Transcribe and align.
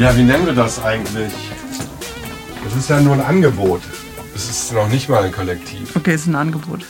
Ja, 0.00 0.16
wie 0.16 0.22
nennen 0.22 0.46
wir 0.46 0.54
das 0.54 0.82
eigentlich? 0.82 1.30
Es 2.66 2.74
ist 2.74 2.88
ja 2.88 3.02
nur 3.02 3.12
ein 3.12 3.20
Angebot. 3.20 3.82
Es 4.34 4.48
ist 4.48 4.72
noch 4.72 4.88
nicht 4.88 5.10
mal 5.10 5.24
ein 5.24 5.30
Kollektiv. 5.30 5.94
Okay, 5.94 6.14
es 6.14 6.22
ist 6.22 6.28
ein 6.28 6.36
Angebot. 6.36 6.86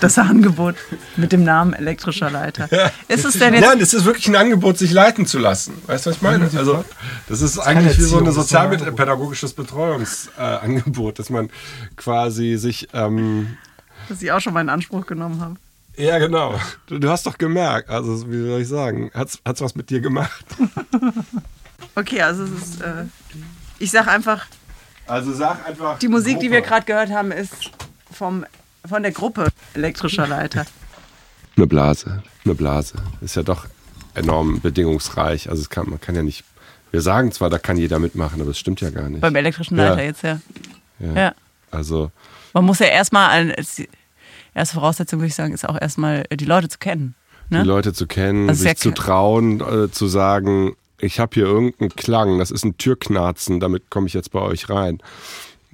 Das 0.00 0.16
Angebot 0.16 0.74
mit 1.16 1.32
dem 1.32 1.44
Namen 1.44 1.74
elektrischer 1.74 2.30
Leiter. 2.30 2.66
Ja. 2.70 2.90
Ist 3.06 3.26
es 3.26 3.38
denn 3.38 3.52
jetzt. 3.52 3.66
Nein, 3.66 3.80
es 3.82 3.92
ist 3.92 4.06
wirklich 4.06 4.28
ein 4.28 4.36
Angebot, 4.36 4.78
sich 4.78 4.92
leiten 4.92 5.26
zu 5.26 5.38
lassen. 5.38 5.74
Weißt 5.86 6.06
du, 6.06 6.10
was 6.10 6.16
ich 6.16 6.22
meine? 6.22 6.48
Also, 6.56 6.86
das 7.28 7.42
ist 7.42 7.58
eigentlich 7.58 7.98
wie 7.98 8.04
so 8.04 8.16
ein 8.16 8.24
das 8.24 8.36
sozialpädagogisches 8.36 9.52
Betreuungsangebot, 9.52 11.18
dass 11.18 11.28
man 11.28 11.50
quasi 11.96 12.56
sich. 12.56 12.88
Ähm, 12.94 13.58
dass 14.08 14.22
ich 14.22 14.32
auch 14.32 14.40
schon 14.40 14.54
mal 14.54 14.62
in 14.62 14.70
Anspruch 14.70 15.04
genommen 15.04 15.38
habe. 15.42 15.56
ja, 15.98 16.16
genau. 16.16 16.58
Du, 16.86 16.98
du 16.98 17.10
hast 17.10 17.26
doch 17.26 17.36
gemerkt, 17.36 17.90
also 17.90 18.26
wie 18.30 18.48
soll 18.48 18.62
ich 18.62 18.68
sagen, 18.68 19.10
hat's, 19.12 19.40
hat's 19.44 19.60
was 19.60 19.74
mit 19.74 19.90
dir 19.90 20.00
gemacht? 20.00 20.46
Okay, 21.94 22.20
also 22.22 22.44
es 22.44 22.50
ist. 22.52 22.80
Äh, 22.80 23.04
ich 23.78 23.90
sag 23.90 24.06
einfach, 24.08 24.46
Also 25.06 25.32
sag 25.32 25.66
einfach. 25.66 25.98
die 25.98 26.08
Musik, 26.08 26.40
die 26.40 26.50
wir 26.50 26.60
Gruppe. 26.60 26.68
gerade 26.70 26.86
gehört 26.86 27.10
haben, 27.10 27.32
ist 27.32 27.70
vom, 28.12 28.44
von 28.88 29.02
der 29.02 29.12
Gruppe 29.12 29.48
elektrischer 29.74 30.26
Leiter. 30.26 30.64
Eine 31.56 31.66
Blase, 31.68 32.22
eine 32.44 32.54
Blase. 32.56 32.94
Ist 33.20 33.36
ja 33.36 33.44
doch 33.44 33.66
enorm 34.14 34.60
bedingungsreich. 34.60 35.48
Also 35.48 35.62
es 35.62 35.70
kann, 35.70 35.88
man 35.88 36.00
kann 36.00 36.16
ja 36.16 36.22
nicht. 36.24 36.42
Wir 36.90 37.00
sagen 37.00 37.30
zwar, 37.30 37.48
da 37.48 37.58
kann 37.58 37.76
jeder 37.76 38.00
mitmachen, 38.00 38.40
aber 38.40 38.50
es 38.50 38.58
stimmt 38.58 38.80
ja 38.80 38.90
gar 38.90 39.08
nicht. 39.08 39.20
Beim 39.20 39.36
elektrischen 39.36 39.78
Ja. 39.78 39.90
Leiter 39.90 40.02
jetzt, 40.02 40.22
ja. 40.24 40.40
ja. 40.98 41.12
Ja. 41.14 41.34
Also 41.70 42.10
Man 42.54 42.64
muss 42.64 42.80
ja 42.80 42.86
erstmal, 42.86 43.54
erste 44.52 44.74
Voraussetzung 44.74 45.20
würde 45.20 45.28
ich 45.28 45.34
sagen, 45.36 45.52
ist 45.54 45.68
auch 45.68 45.80
erstmal 45.80 46.24
äh, 46.28 46.36
die 46.36 46.44
Leute 46.44 46.68
zu 46.68 46.78
kennen. 46.78 47.14
Ne? 47.50 47.62
die 47.62 47.68
Leute 47.68 47.92
zu 47.92 48.06
kennen, 48.08 48.48
Also 48.48 48.64
sich 48.64 48.76
zu 48.78 48.90
trauen, 48.92 49.60
äh, 49.60 49.90
zu 49.92 50.08
sagen, 50.08 50.74
ich 51.04 51.20
habe 51.20 51.34
hier 51.34 51.44
irgendeinen 51.44 51.90
Klang, 51.90 52.38
das 52.38 52.50
ist 52.50 52.64
ein 52.64 52.78
Türknarzen, 52.78 53.60
damit 53.60 53.90
komme 53.90 54.06
ich 54.06 54.14
jetzt 54.14 54.32
bei 54.32 54.40
euch 54.40 54.68
rein. 54.68 54.98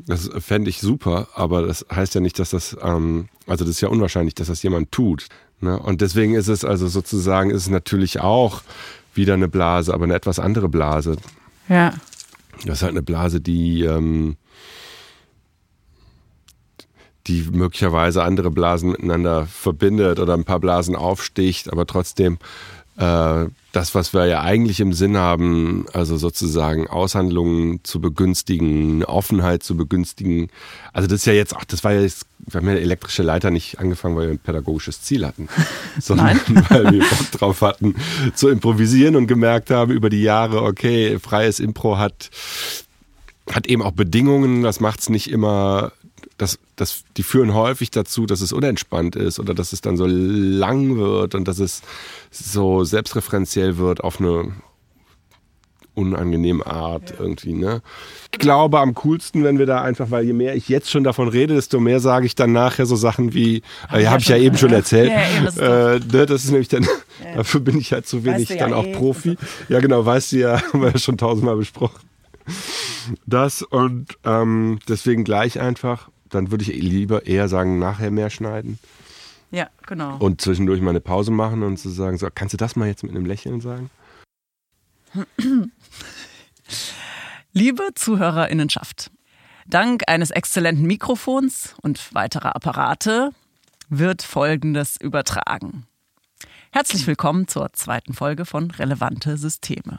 Das 0.06 0.30
fände 0.38 0.70
ich 0.70 0.80
super, 0.80 1.28
aber 1.34 1.66
das 1.66 1.84
heißt 1.94 2.14
ja 2.14 2.20
nicht, 2.20 2.38
dass 2.38 2.50
das, 2.50 2.76
ähm, 2.82 3.28
also 3.46 3.64
das 3.64 3.74
ist 3.74 3.80
ja 3.80 3.88
unwahrscheinlich, 3.88 4.34
dass 4.34 4.48
das 4.48 4.62
jemand 4.62 4.92
tut. 4.92 5.26
Ne? 5.60 5.78
Und 5.78 6.00
deswegen 6.00 6.34
ist 6.34 6.48
es 6.48 6.64
also 6.64 6.88
sozusagen, 6.88 7.50
ist 7.50 7.62
es 7.62 7.70
natürlich 7.70 8.20
auch 8.20 8.62
wieder 9.14 9.34
eine 9.34 9.48
Blase, 9.48 9.92
aber 9.92 10.04
eine 10.04 10.14
etwas 10.14 10.38
andere 10.38 10.68
Blase. 10.68 11.16
Ja. 11.68 11.94
Das 12.64 12.78
ist 12.78 12.82
halt 12.82 12.92
eine 12.92 13.02
Blase, 13.02 13.40
die, 13.40 13.84
ähm, 13.84 14.36
die 17.26 17.46
möglicherweise 17.52 18.22
andere 18.22 18.50
Blasen 18.50 18.92
miteinander 18.92 19.46
verbindet 19.46 20.18
oder 20.18 20.34
ein 20.34 20.44
paar 20.44 20.60
Blasen 20.60 20.96
aufsticht, 20.96 21.70
aber 21.70 21.86
trotzdem 21.86 22.38
äh, 22.96 23.46
das, 23.72 23.94
was 23.94 24.12
wir 24.12 24.26
ja 24.26 24.42
eigentlich 24.42 24.80
im 24.80 24.92
Sinn 24.92 25.16
haben, 25.16 25.86
also 25.92 26.16
sozusagen 26.16 26.88
Aushandlungen 26.88 27.80
zu 27.84 28.00
begünstigen, 28.00 29.04
Offenheit 29.04 29.62
zu 29.62 29.76
begünstigen. 29.76 30.48
Also 30.92 31.08
das 31.08 31.20
ist 31.20 31.26
ja 31.26 31.32
jetzt 31.32 31.54
auch, 31.54 31.64
das 31.64 31.84
war 31.84 31.92
ja 31.92 32.00
jetzt, 32.00 32.26
wir 32.38 32.60
haben 32.60 32.68
ja 32.68 32.74
elektrische 32.74 33.22
Leiter 33.22 33.50
nicht 33.50 33.78
angefangen, 33.78 34.16
weil 34.16 34.26
wir 34.26 34.34
ein 34.34 34.38
pädagogisches 34.38 35.02
Ziel 35.02 35.26
hatten, 35.26 35.48
sondern 36.00 36.40
weil 36.68 36.92
wir 36.92 37.00
Bock 37.00 37.30
drauf 37.32 37.62
hatten 37.62 37.94
zu 38.34 38.48
improvisieren 38.48 39.14
und 39.16 39.26
gemerkt 39.26 39.70
haben 39.70 39.92
über 39.92 40.10
die 40.10 40.22
Jahre, 40.22 40.62
okay, 40.62 41.18
freies 41.18 41.60
Impro 41.60 41.98
hat 41.98 42.30
hat 43.52 43.66
eben 43.66 43.82
auch 43.82 43.90
Bedingungen, 43.90 44.62
das 44.62 44.78
macht 44.78 45.00
es 45.00 45.08
nicht 45.08 45.28
immer, 45.28 45.90
das, 46.40 46.58
das, 46.76 47.04
die 47.16 47.22
führen 47.22 47.54
häufig 47.54 47.90
dazu, 47.90 48.24
dass 48.24 48.40
es 48.40 48.52
unentspannt 48.52 49.14
ist 49.14 49.38
oder 49.38 49.52
dass 49.52 49.72
es 49.72 49.80
dann 49.80 49.96
so 49.96 50.06
lang 50.06 50.96
wird 50.96 51.34
und 51.34 51.46
dass 51.46 51.58
es 51.58 51.82
so 52.30 52.84
selbstreferenziell 52.84 53.76
wird 53.76 54.02
auf 54.02 54.20
eine 54.20 54.52
unangenehme 55.94 56.64
Art 56.66 57.14
irgendwie. 57.18 57.52
Ne? 57.52 57.82
Ich 58.32 58.38
glaube 58.38 58.80
am 58.80 58.94
coolsten, 58.94 59.44
wenn 59.44 59.58
wir 59.58 59.66
da 59.66 59.82
einfach, 59.82 60.10
weil 60.10 60.24
je 60.24 60.32
mehr 60.32 60.54
ich 60.54 60.68
jetzt 60.68 60.90
schon 60.90 61.04
davon 61.04 61.28
rede, 61.28 61.54
desto 61.54 61.78
mehr 61.78 62.00
sage 62.00 62.24
ich 62.24 62.34
dann 62.34 62.52
nachher 62.52 62.86
so 62.86 62.96
Sachen 62.96 63.34
wie, 63.34 63.62
äh, 63.92 64.02
ja, 64.02 64.10
habe 64.10 64.20
ich 64.20 64.28
ja 64.28 64.36
eben 64.36 64.56
schon 64.56 64.72
erzählt. 64.72 65.10
Ja, 65.10 65.44
das 65.44 65.56
ist 65.56 65.60
äh, 65.60 66.16
ne, 66.16 66.26
das 66.26 66.44
ist 66.44 66.50
nämlich 66.52 66.68
dann, 66.68 66.86
dafür 67.34 67.60
bin 67.60 67.78
ich 67.78 67.92
halt 67.92 68.06
zu 68.06 68.24
wenig 68.24 68.48
du 68.48 68.54
ja 68.54 68.60
dann 68.60 68.72
auch 68.72 68.86
eh. 68.86 68.92
Profi. 68.92 69.36
Ja, 69.68 69.80
genau, 69.80 70.06
weißt 70.06 70.32
du 70.32 70.38
ja, 70.38 70.62
haben 70.72 70.80
wir 70.80 70.90
ja 70.90 70.98
schon 70.98 71.18
tausendmal 71.18 71.56
besprochen. 71.56 72.00
Das 73.26 73.62
und 73.62 74.16
ähm, 74.24 74.78
deswegen 74.88 75.24
gleich 75.24 75.60
einfach. 75.60 76.08
Dann 76.30 76.50
würde 76.50 76.62
ich 76.64 76.68
lieber 76.68 77.26
eher 77.26 77.48
sagen, 77.48 77.78
nachher 77.78 78.10
mehr 78.10 78.30
schneiden 78.30 78.78
Ja, 79.50 79.68
genau. 79.86 80.16
und 80.18 80.40
zwischendurch 80.40 80.80
mal 80.80 80.90
eine 80.90 81.00
Pause 81.00 81.30
machen 81.30 81.62
und 81.62 81.76
zu 81.76 81.90
sagen, 81.90 82.16
so, 82.18 82.28
kannst 82.34 82.54
du 82.54 82.56
das 82.56 82.76
mal 82.76 82.88
jetzt 82.88 83.02
mit 83.02 83.12
einem 83.12 83.26
Lächeln 83.26 83.60
sagen? 83.60 83.90
Liebe 87.52 87.88
Zuhörerinnenschaft, 87.96 89.10
dank 89.66 90.04
eines 90.06 90.30
exzellenten 90.30 90.86
Mikrofons 90.86 91.74
und 91.82 92.14
weiterer 92.14 92.54
Apparate 92.54 93.30
wird 93.88 94.22
Folgendes 94.22 94.96
übertragen. 95.00 95.86
Herzlich 96.70 97.08
willkommen 97.08 97.48
zur 97.48 97.72
zweiten 97.72 98.14
Folge 98.14 98.46
von 98.46 98.70
Relevante 98.70 99.36
Systeme. 99.36 99.98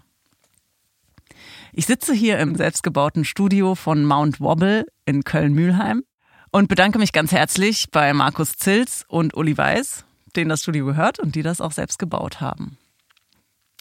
Ich 1.74 1.86
sitze 1.86 2.14
hier 2.14 2.40
im 2.40 2.56
selbstgebauten 2.56 3.26
Studio 3.26 3.76
von 3.76 4.06
Mount 4.06 4.40
Wobble 4.40 4.86
in 5.06 5.26
Köln-Mühlheim 5.26 6.04
und 6.52 6.68
bedanke 6.68 7.00
mich 7.00 7.14
ganz 7.14 7.32
herzlich 7.32 7.90
bei 7.92 8.14
Markus 8.14 8.54
Zils 8.54 9.06
und 9.08 9.34
Uli 9.36 9.58
Weiß, 9.58 10.06
denen 10.36 10.50
das 10.50 10.62
Studio 10.62 10.86
gehört 10.86 11.20
und 11.20 11.36
die 11.36 11.44
das 11.44 11.62
auch 11.62 11.72
selbst 11.72 11.98
gebaut 11.98 12.42
haben. 12.42 12.78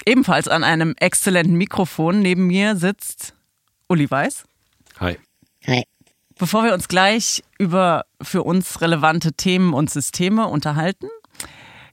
Ebenfalls 0.06 0.48
an 0.48 0.64
einem 0.64 0.94
exzellenten 0.98 1.56
Mikrofon 1.56 2.20
neben 2.20 2.46
mir 2.46 2.76
sitzt 2.76 3.34
Uli 3.88 4.10
Weiß. 4.10 4.44
Hi. 5.66 5.84
Bevor 6.38 6.64
wir 6.64 6.72
uns 6.72 6.88
gleich 6.88 7.42
über 7.58 8.06
für 8.22 8.44
uns 8.44 8.80
relevante 8.80 9.34
Themen 9.34 9.74
und 9.74 9.90
Systeme 9.90 10.46
unterhalten, 10.46 11.08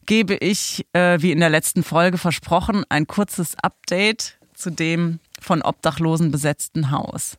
gebe 0.05 0.35
ich, 0.35 0.85
äh, 0.93 1.21
wie 1.21 1.33
in 1.33 1.41
der 1.41 1.49
letzten 1.49 1.83
Folge 1.83 2.17
versprochen, 2.17 2.85
ein 2.87 3.07
kurzes 3.07 3.55
Update 3.61 4.37
zu 4.53 4.69
dem 4.69 5.19
von 5.41 5.61
Obdachlosen 5.61 6.31
besetzten 6.31 6.91
Haus, 6.91 7.37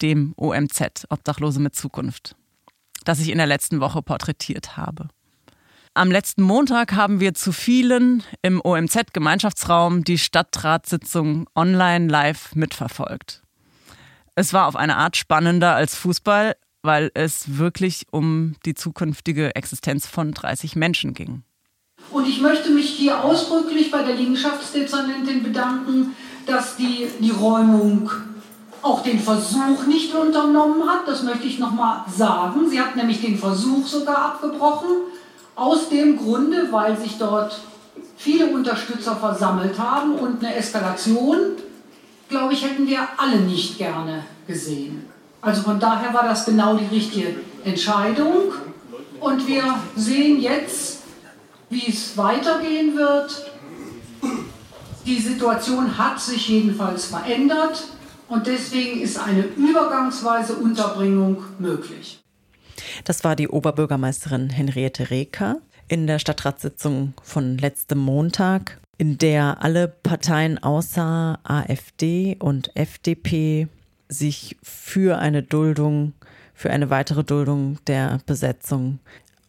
dem 0.00 0.32
OMZ, 0.36 1.06
Obdachlose 1.08 1.60
mit 1.60 1.74
Zukunft, 1.74 2.36
das 3.08 3.20
ich 3.20 3.30
in 3.30 3.38
der 3.38 3.46
letzten 3.46 3.80
Woche 3.80 4.02
porträtiert 4.02 4.76
habe. 4.76 5.08
Am 5.94 6.10
letzten 6.10 6.42
Montag 6.42 6.92
haben 6.92 7.20
wir 7.20 7.32
zu 7.32 7.52
vielen 7.52 8.22
im 8.42 8.60
OMZ-Gemeinschaftsraum 8.62 10.04
die 10.04 10.18
Stadtratssitzung 10.18 11.48
online 11.56 12.08
live 12.08 12.54
mitverfolgt. 12.54 13.42
Es 14.34 14.52
war 14.52 14.66
auf 14.66 14.76
eine 14.76 14.96
Art 14.96 15.16
spannender 15.16 15.74
als 15.74 15.96
Fußball, 15.96 16.54
weil 16.82 17.10
es 17.14 17.58
wirklich 17.58 18.06
um 18.12 18.56
die 18.66 18.74
zukünftige 18.74 19.56
Existenz 19.56 20.06
von 20.06 20.32
30 20.32 20.76
Menschen 20.76 21.14
ging. 21.14 21.42
Und 22.10 22.28
ich 22.28 22.40
möchte 22.40 22.70
mich 22.70 22.90
hier 22.90 23.24
ausdrücklich 23.24 23.90
bei 23.90 24.02
der 24.02 24.14
Liegenschaftsdezernentin 24.14 25.42
bedanken, 25.42 26.14
dass 26.46 26.76
die 26.76 27.08
die 27.20 27.30
Räumung 27.30 28.10
auch 28.82 29.02
den 29.02 29.18
Versuch 29.18 29.86
nicht 29.86 30.14
unternommen 30.14 30.88
hat. 30.88 31.06
Das 31.06 31.22
möchte 31.22 31.46
ich 31.46 31.58
nochmal 31.58 32.04
sagen. 32.14 32.68
Sie 32.68 32.80
hat 32.80 32.96
nämlich 32.96 33.20
den 33.20 33.38
Versuch 33.38 33.86
sogar 33.86 34.18
abgebrochen. 34.18 34.88
Aus 35.54 35.88
dem 35.88 36.16
Grunde, 36.16 36.68
weil 36.70 36.96
sich 36.96 37.18
dort 37.18 37.60
viele 38.16 38.46
Unterstützer 38.46 39.16
versammelt 39.16 39.78
haben 39.78 40.12
und 40.12 40.44
eine 40.44 40.54
Eskalation, 40.54 41.38
glaube 42.28 42.52
ich, 42.52 42.64
hätten 42.64 42.86
wir 42.86 43.00
alle 43.16 43.38
nicht 43.38 43.78
gerne 43.78 44.24
gesehen. 44.46 45.06
Also 45.40 45.62
von 45.62 45.80
daher 45.80 46.14
war 46.14 46.24
das 46.24 46.44
genau 46.44 46.74
die 46.74 46.94
richtige 46.94 47.36
Entscheidung. 47.64 48.52
Und 49.20 49.46
wir 49.48 49.62
sehen 49.96 50.40
jetzt, 50.40 51.02
wie 51.70 51.88
es 51.88 52.16
weitergehen 52.16 52.96
wird. 52.96 53.50
Die 55.04 55.18
Situation 55.18 55.96
hat 55.98 56.20
sich 56.20 56.48
jedenfalls 56.48 57.06
verändert 57.06 57.84
und 58.28 58.46
deswegen 58.46 59.00
ist 59.00 59.18
eine 59.18 59.42
übergangsweise 59.42 60.54
Unterbringung 60.54 61.42
möglich. 61.58 62.20
Das 63.04 63.24
war 63.24 63.36
die 63.36 63.48
Oberbürgermeisterin 63.48 64.50
Henriette 64.50 65.10
Reker 65.10 65.56
in 65.88 66.06
der 66.06 66.18
Stadtratssitzung 66.18 67.14
von 67.22 67.58
letztem 67.58 67.98
Montag, 67.98 68.78
in 68.98 69.18
der 69.18 69.62
alle 69.62 69.88
Parteien 69.88 70.62
außer 70.62 71.38
AfD 71.42 72.36
und 72.38 72.76
FDP 72.76 73.68
sich 74.08 74.56
für 74.62 75.18
eine 75.18 75.42
Duldung, 75.42 76.12
für 76.54 76.70
eine 76.70 76.90
weitere 76.90 77.24
Duldung 77.24 77.78
der 77.86 78.20
Besetzung 78.26 78.98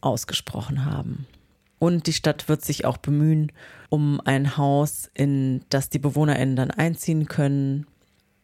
ausgesprochen 0.02 0.86
haben. 0.86 1.28
Und 1.80 2.08
die 2.08 2.14
Stadt 2.14 2.50
wird 2.50 2.64
sich 2.64 2.86
auch 2.86 2.98
bemühen 2.98 3.52
um 3.90 4.22
ein 4.24 4.58
Haus, 4.58 5.10
in 5.14 5.62
das 5.70 5.90
die 5.90 6.00
BewohnerInnen 6.00 6.56
dann 6.56 6.72
einziehen 6.72 7.28
können, 7.28 7.88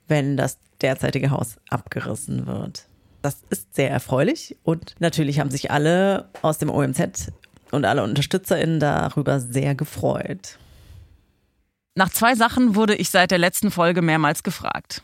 wenn 0.07 0.37
das 0.37 0.57
derzeitige 0.81 1.31
Haus 1.31 1.57
abgerissen 1.69 2.45
wird. 2.47 2.85
Das 3.21 3.37
ist 3.49 3.73
sehr 3.73 3.89
erfreulich 3.89 4.55
und 4.63 4.95
natürlich 4.99 5.39
haben 5.39 5.49
sich 5.49 5.71
alle 5.71 6.29
aus 6.41 6.59
dem 6.59 6.69
OMZ 6.69 7.31
und 7.71 7.85
alle 7.85 8.03
UnterstützerInnen 8.03 8.79
darüber 8.79 9.39
sehr 9.39 9.73
gefreut. 9.73 10.59
Nach 11.95 12.09
zwei 12.09 12.35
Sachen 12.35 12.75
wurde 12.75 12.95
ich 12.95 13.09
seit 13.09 13.31
der 13.31 13.37
letzten 13.37 13.71
Folge 13.71 14.01
mehrmals 14.01 14.43
gefragt. 14.43 15.01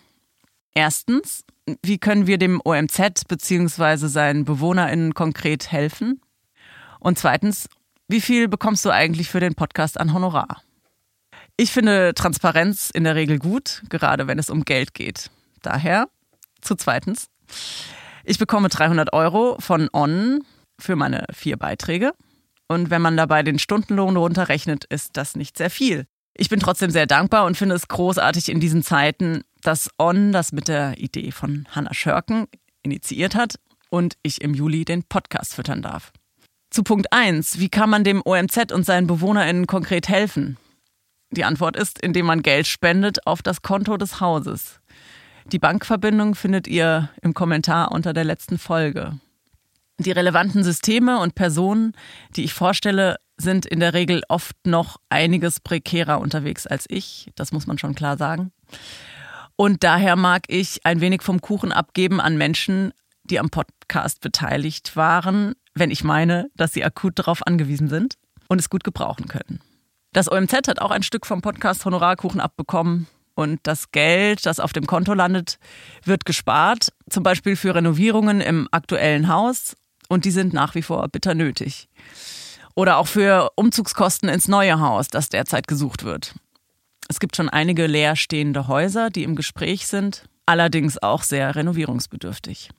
Erstens, 0.74 1.44
wie 1.83 1.97
können 1.97 2.27
wir 2.27 2.38
dem 2.38 2.62
OMZ 2.63 3.27
bzw. 3.27 4.07
seinen 4.07 4.45
BewohnerInnen 4.45 5.13
konkret 5.13 5.71
helfen? 5.71 6.21
Und 7.00 7.18
zweitens, 7.18 7.69
wie 8.07 8.21
viel 8.21 8.47
bekommst 8.47 8.86
du 8.86 8.89
eigentlich 8.89 9.30
für 9.30 9.39
den 9.39 9.56
Podcast 9.56 10.00
an 10.00 10.13
Honorar? 10.13 10.62
Ich 11.57 11.71
finde 11.71 12.13
Transparenz 12.13 12.89
in 12.94 13.03
der 13.03 13.15
Regel 13.15 13.39
gut, 13.39 13.83
gerade 13.89 14.27
wenn 14.27 14.39
es 14.39 14.50
um 14.50 14.63
Geld 14.63 14.94
geht. 14.94 15.30
Daher 15.62 16.07
zu 16.62 16.75
zweitens. 16.75 17.27
Ich 18.24 18.38
bekomme 18.38 18.69
300 18.69 19.13
Euro 19.13 19.57
von 19.59 19.89
On 19.94 20.44
für 20.80 20.95
meine 20.95 21.25
vier 21.33 21.57
Beiträge. 21.57 22.13
Und 22.68 22.89
wenn 22.89 23.01
man 23.01 23.18
dabei 23.18 23.44
den 23.44 23.59
Stundenlohn 23.59 24.15
runterrechnet, 24.15 24.86
ist 24.86 25.18
das 25.18 25.36
nicht 25.36 25.57
sehr 25.57 25.69
viel. 25.69 26.06
Ich 26.38 26.50
bin 26.50 26.59
trotzdem 26.59 26.89
sehr 26.89 27.06
dankbar 27.06 27.45
und 27.45 27.57
finde 27.57 27.75
es 27.75 27.88
großartig 27.88 28.50
in 28.50 28.59
diesen 28.59 28.83
Zeiten, 28.83 29.44
dass 29.62 29.89
On 30.00 30.31
das 30.31 30.54
mit 30.54 30.68
der 30.68 30.97
Idee 30.97 31.31
von 31.31 31.68
Hannah 31.71 31.94
Schörken 31.94 32.47
initiiert 32.83 33.36
hat 33.36 33.56
und 33.89 34.15
ich 34.24 34.42
im 34.42 34.54
Juli 34.54 34.86
den 34.86 35.04
Podcast 35.04 35.56
füttern 35.56 35.81
darf. 35.81 36.12
Zu 36.69 36.83
Punkt 36.83 37.12
1. 37.12 37.59
Wie 37.59 37.68
kann 37.69 37.89
man 37.89 38.06
dem 38.06 38.21
OMZ 38.24 38.71
und 38.71 38.86
seinen 38.86 39.07
BewohnerInnen 39.07 39.68
konkret 39.68 40.07
helfen? 40.07 40.57
Die 41.31 41.45
Antwort 41.45 41.78
ist, 41.78 42.00
indem 42.00 42.25
man 42.25 42.42
Geld 42.42 42.68
spendet 42.68 43.25
auf 43.25 43.42
das 43.42 43.62
Konto 43.62 43.95
des 43.98 44.19
Hauses. 44.19 44.81
Die 45.45 45.60
Bankverbindung 45.60 46.36
findet 46.36 46.68
ihr 46.68 47.10
im 47.22 47.33
Kommentar 47.33 47.92
unter 47.92 48.13
der 48.13 48.25
letzten 48.25 48.57
Folge. 48.57 49.18
Die 49.98 50.12
relevanten 50.12 50.63
Systeme 50.63 51.19
und 51.19 51.36
Personen, 51.36 51.94
die 52.36 52.44
ich 52.44 52.54
vorstelle, 52.54 53.18
sind 53.38 53.66
in 53.66 53.80
der 53.80 53.94
Regel 53.94 54.24
oft 54.30 54.56
noch 54.66 54.98
einiges 55.10 55.60
prekärer 55.60 56.19
unterwegs 56.19 56.68
als 56.68 56.86
ich. 56.89 57.31
Das 57.36 57.51
muss 57.51 57.66
man 57.66 57.78
schon 57.78 57.95
klar 57.95 58.18
sagen. 58.18 58.51
Und 59.56 59.83
daher 59.83 60.16
mag 60.16 60.44
ich 60.48 60.86
ein 60.86 61.01
wenig 61.01 61.22
vom 61.22 61.39
Kuchen 61.39 61.72
abgeben 61.72 62.19
an 62.19 62.38
Menschen, 62.38 62.94
die 63.24 63.39
am 63.39 63.50
Podcast 63.50 64.22
beteiligt 64.22 64.95
waren, 64.95 65.54
wenn 65.74 65.92
ich 65.92 66.04
meine, 66.04 66.50
dass 66.56 66.74
sie 66.74 66.83
akut 66.83 67.19
darauf 67.19 67.45
angewiesen 67.45 67.88
sind 67.88 68.16
und 68.48 68.60
es 68.60 68.69
gut 68.69 68.83
gebrauchen 68.83 69.28
können. 69.28 69.60
Das 70.13 70.29
OMZ 70.29 70.67
hat 70.67 70.81
auch 70.81 70.91
ein 70.91 71.03
Stück 71.03 71.25
vom 71.25 71.41
Podcast 71.41 71.85
Honorarkuchen 71.85 72.41
abbekommen. 72.41 73.07
Und 73.33 73.61
das 73.63 73.91
Geld, 73.91 74.45
das 74.45 74.59
auf 74.59 74.73
dem 74.73 74.85
Konto 74.85 75.13
landet, 75.13 75.57
wird 76.03 76.25
gespart, 76.25 76.91
zum 77.09 77.23
Beispiel 77.23 77.55
für 77.55 77.73
Renovierungen 77.73 78.41
im 78.41 78.67
aktuellen 78.71 79.29
Haus. 79.29 79.77
Und 80.09 80.25
die 80.25 80.31
sind 80.31 80.53
nach 80.53 80.75
wie 80.75 80.81
vor 80.81 81.07
bitter 81.07 81.33
nötig. 81.33 81.87
Oder 82.75 82.97
auch 82.97 83.07
für 83.07 83.51
Umzugskosten 83.55 84.27
ins 84.27 84.49
neue 84.49 84.81
Haus, 84.81 85.07
das 85.07 85.29
derzeit 85.29 85.67
gesucht 85.67 86.03
wird. 86.03 86.35
Es 87.07 87.21
gibt 87.21 87.37
schon 87.37 87.47
einige 87.47 87.87
leerstehende 87.87 88.67
Häuser, 88.67 89.09
die 89.09 89.23
im 89.23 89.37
Gespräch 89.37 89.87
sind, 89.87 90.25
allerdings 90.45 91.01
auch 91.01 91.23
sehr 91.23 91.55
renovierungsbedürftig. 91.55 92.69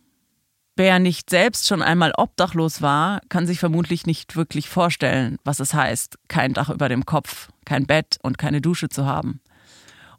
Wer 0.75 0.99
nicht 0.99 1.29
selbst 1.29 1.69
schon 1.69 1.83
einmal 1.83 2.13
obdachlos 2.17 2.81
war, 2.81 3.21
kann 3.29 3.47
sich 3.47 3.59
vermutlich 3.59 4.07
nicht 4.07 4.37
wirklich 4.37 4.71
vorstellen, 4.71 5.37
was 5.45 5.61
es 5.61 5.75
heißt, 5.75 6.19
kein 6.29 6.55
Dach 6.55 6.71
über 6.71 6.89
dem 6.89 7.05
Kopf, 7.05 7.51
kein 7.67 7.87
Bett 7.87 8.17
und 8.23 8.39
keine 8.39 8.63
Dusche 8.63 8.89
zu 8.89 9.05
haben. 9.05 9.41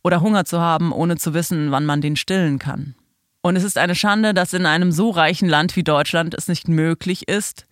Oder 0.03 0.21
Hunger 0.21 0.45
zu 0.45 0.59
haben, 0.59 0.91
ohne 0.91 1.17
zu 1.17 1.33
wissen, 1.33 1.71
wann 1.71 1.85
man 1.85 2.01
den 2.01 2.15
stillen 2.15 2.59
kann. 2.59 2.93
Und 3.41 3.55
es 3.55 3.63
ist 3.63 3.79
eine 3.79 3.95
Schande, 3.95 4.35
dass 4.35 4.53
in 4.53 4.67
einem 4.67 4.91
so 4.91 5.09
reichen 5.09 5.49
Land 5.49 5.75
wie 5.75 5.83
Deutschland 5.83 6.35
es 6.35 6.47
nicht 6.47 6.67
möglich 6.67 7.27
ist, 7.27 7.65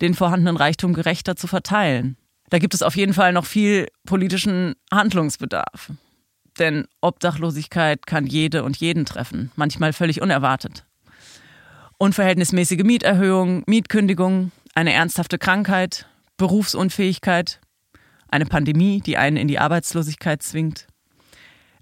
den 0.00 0.14
vorhandenen 0.14 0.56
Reichtum 0.56 0.94
gerechter 0.94 1.36
zu 1.36 1.46
verteilen. 1.46 2.16
Da 2.48 2.58
gibt 2.58 2.72
es 2.72 2.82
auf 2.82 2.96
jeden 2.96 3.14
Fall 3.14 3.32
noch 3.32 3.46
viel 3.46 3.88
politischen 4.06 4.74
Handlungsbedarf. 4.90 5.92
Denn 6.58 6.86
Obdachlosigkeit 7.00 8.06
kann 8.06 8.26
jede 8.26 8.64
und 8.64 8.76
jeden 8.78 9.04
treffen, 9.04 9.52
manchmal 9.54 9.92
völlig 9.92 10.22
unerwartet. 10.22 10.84
Unverhältnismäßige 12.02 12.82
Mieterhöhung, 12.82 13.62
Mietkündigung, 13.68 14.50
eine 14.74 14.92
ernsthafte 14.92 15.38
Krankheit, 15.38 16.08
Berufsunfähigkeit, 16.36 17.60
eine 18.26 18.44
Pandemie, 18.44 19.00
die 19.00 19.16
einen 19.16 19.36
in 19.36 19.46
die 19.46 19.60
Arbeitslosigkeit 19.60 20.42
zwingt. 20.42 20.88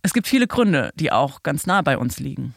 Es 0.02 0.12
gibt 0.12 0.26
viele 0.26 0.46
Gründe, 0.46 0.90
die 0.94 1.10
auch 1.10 1.42
ganz 1.42 1.66
nah 1.66 1.80
bei 1.80 1.96
uns 1.96 2.20
liegen. 2.20 2.54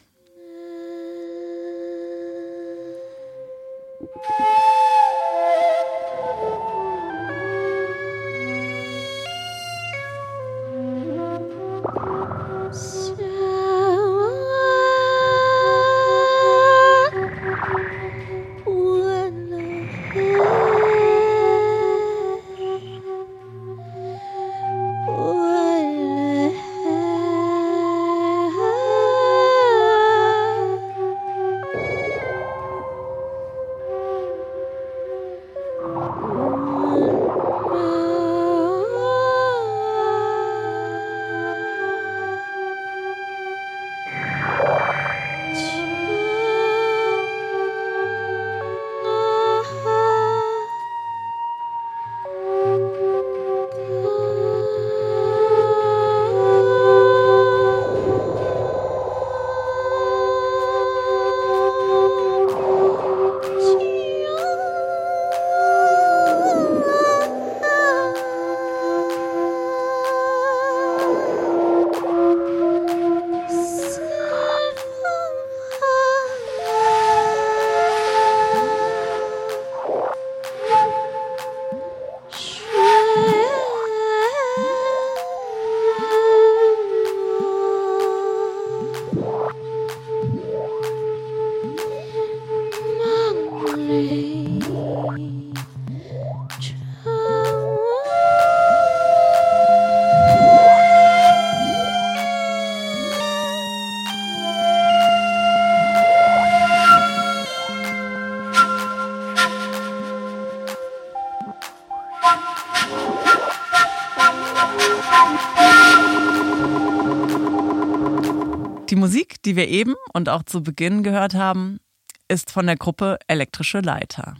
Die 119.54 119.58
wir 119.58 119.68
eben 119.68 119.94
und 120.12 120.28
auch 120.28 120.42
zu 120.42 120.64
Beginn 120.64 121.04
gehört 121.04 121.34
haben, 121.34 121.78
ist 122.26 122.50
von 122.50 122.66
der 122.66 122.74
Gruppe 122.74 123.20
Elektrische 123.28 123.78
Leiter. 123.78 124.36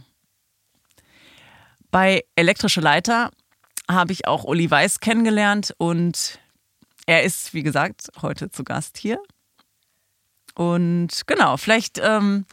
Bei 1.89 2.25
Elektrische 2.35 2.81
Leiter 2.81 3.31
habe 3.89 4.11
ich 4.11 4.27
auch 4.27 4.43
Uli 4.43 4.69
Weiß 4.69 4.99
kennengelernt 4.99 5.73
und 5.77 6.37
er 7.05 7.23
ist, 7.23 7.53
wie 7.53 7.63
gesagt, 7.63 8.09
heute 8.21 8.49
zu 8.51 8.65
Gast 8.65 8.97
hier. 8.97 9.17
Und 10.53 11.21
genau, 11.27 11.55
vielleicht, 11.55 11.97
ähm, 12.03 12.45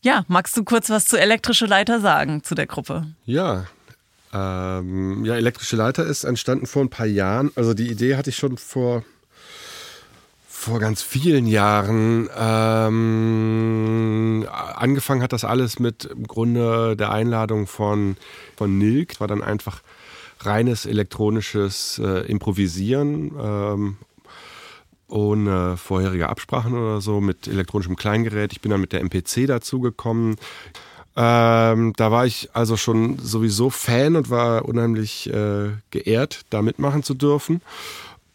ja, 0.00 0.24
magst 0.26 0.56
du 0.56 0.64
kurz 0.64 0.88
was 0.88 1.04
zu 1.04 1.20
Elektrische 1.20 1.66
Leiter 1.66 2.00
sagen, 2.00 2.42
zu 2.42 2.54
der 2.54 2.66
Gruppe? 2.66 3.12
Ja, 3.26 3.66
ähm, 4.32 5.22
ja, 5.26 5.36
Elektrische 5.36 5.76
Leiter 5.76 6.06
ist 6.06 6.24
entstanden 6.24 6.64
vor 6.64 6.80
ein 6.80 6.88
paar 6.88 7.04
Jahren. 7.04 7.50
Also 7.56 7.74
die 7.74 7.90
Idee 7.90 8.16
hatte 8.16 8.30
ich 8.30 8.36
schon 8.36 8.56
vor 8.56 9.04
vor 10.68 10.78
ganz 10.78 11.02
vielen 11.02 11.46
Jahren. 11.46 12.28
Ähm, 12.36 13.66
angefangen 14.50 15.22
hat 15.22 15.32
das 15.32 15.44
alles 15.44 15.78
mit 15.78 16.04
im 16.04 16.26
Grunde 16.26 16.96
der 16.96 17.10
Einladung 17.10 17.66
von, 17.66 18.16
von 18.56 18.76
Nilk. 18.78 19.18
War 19.20 19.28
dann 19.28 19.42
einfach 19.42 19.82
reines 20.40 20.86
elektronisches 20.86 22.00
äh, 22.04 22.26
Improvisieren. 22.30 23.32
Ähm, 23.40 23.96
ohne 25.08 25.78
vorherige 25.78 26.28
Absprachen 26.28 26.74
oder 26.74 27.00
so, 27.00 27.22
mit 27.22 27.48
elektronischem 27.48 27.96
Kleingerät. 27.96 28.52
Ich 28.52 28.60
bin 28.60 28.70
dann 28.70 28.82
mit 28.82 28.92
der 28.92 29.00
MPC 29.00 29.46
dazugekommen. 29.46 30.36
Ähm, 31.16 31.94
da 31.96 32.12
war 32.12 32.26
ich 32.26 32.50
also 32.52 32.76
schon 32.76 33.18
sowieso 33.18 33.70
Fan 33.70 34.16
und 34.16 34.28
war 34.30 34.66
unheimlich 34.66 35.32
äh, 35.32 35.70
geehrt, 35.90 36.42
da 36.50 36.60
mitmachen 36.62 37.02
zu 37.02 37.14
dürfen. 37.14 37.62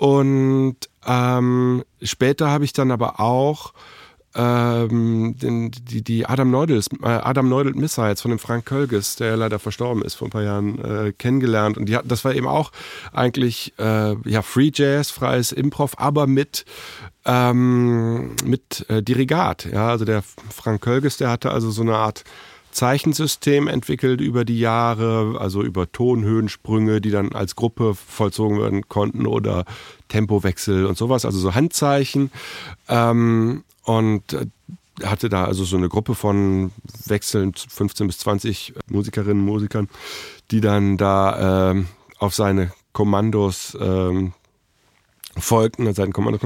Und 0.03 0.75
ähm, 1.07 1.85
später 2.01 2.49
habe 2.49 2.65
ich 2.65 2.73
dann 2.73 2.91
aber 2.91 3.21
auch 3.21 3.73
ähm, 4.35 5.37
den, 5.37 5.71
die, 5.71 6.03
die 6.03 6.25
Adam 6.25 6.51
Neudels, 6.51 6.89
äh, 7.01 7.07
Adam 7.07 7.47
Neudelt 7.47 7.77
Missiles 7.77 8.21
von 8.21 8.29
dem 8.29 8.37
Frank 8.37 8.65
Kölges, 8.65 9.15
der 9.15 9.27
ja 9.27 9.35
leider 9.35 9.59
verstorben 9.59 10.03
ist 10.03 10.15
vor 10.15 10.27
ein 10.27 10.31
paar 10.31 10.43
Jahren, 10.43 10.77
äh, 10.83 11.13
kennengelernt. 11.13 11.77
Und 11.77 11.85
die 11.85 11.95
hatten, 11.95 12.09
das 12.09 12.25
war 12.25 12.35
eben 12.35 12.47
auch 12.47 12.73
eigentlich 13.13 13.75
äh, 13.79 14.15
ja 14.29 14.41
Free 14.41 14.71
Jazz, 14.73 15.09
freies 15.09 15.53
Improv, 15.53 15.93
aber 15.97 16.27
mit 16.27 16.65
ähm, 17.23 18.35
mit 18.43 18.85
äh, 18.89 19.01
Dirigat. 19.01 19.69
Ja, 19.71 19.87
also 19.87 20.03
der 20.03 20.21
Frank 20.53 20.81
Kölges, 20.81 21.15
der 21.15 21.29
hatte 21.29 21.49
also 21.51 21.71
so 21.71 21.81
eine 21.81 21.95
Art 21.95 22.25
Zeichensystem 22.73 23.67
entwickelt 23.67 24.21
über 24.21 24.45
die 24.45 24.59
Jahre, 24.59 25.37
also 25.39 25.61
über 25.61 25.91
Tonhöhensprünge, 25.91 27.01
die 27.01 27.11
dann 27.11 27.31
als 27.31 27.55
Gruppe 27.55 27.95
vollzogen 27.95 28.59
werden 28.59 28.89
konnten 28.89 29.25
oder 29.25 29.65
Tempowechsel 30.09 30.85
und 30.85 30.97
sowas, 30.97 31.25
also 31.25 31.39
so 31.39 31.55
Handzeichen. 31.55 32.31
Ähm, 32.89 33.63
und 33.83 34.33
äh, 34.33 34.47
hatte 35.03 35.29
da 35.29 35.45
also 35.45 35.63
so 35.63 35.77
eine 35.77 35.89
Gruppe 35.89 36.15
von 36.15 36.71
wechselnd 37.05 37.65
15 37.67 38.07
bis 38.07 38.19
20 38.19 38.73
Musikerinnen 38.89 39.43
und 39.43 39.45
Musikern, 39.45 39.89
die 40.51 40.61
dann 40.61 40.97
da 40.97 41.71
ähm, 41.71 41.87
auf 42.19 42.35
seine 42.35 42.71
Kommandos 42.91 43.75
ähm, 43.79 44.33
folgten, 45.35 45.91
seinen 45.93 46.13
Kommandos. 46.13 46.41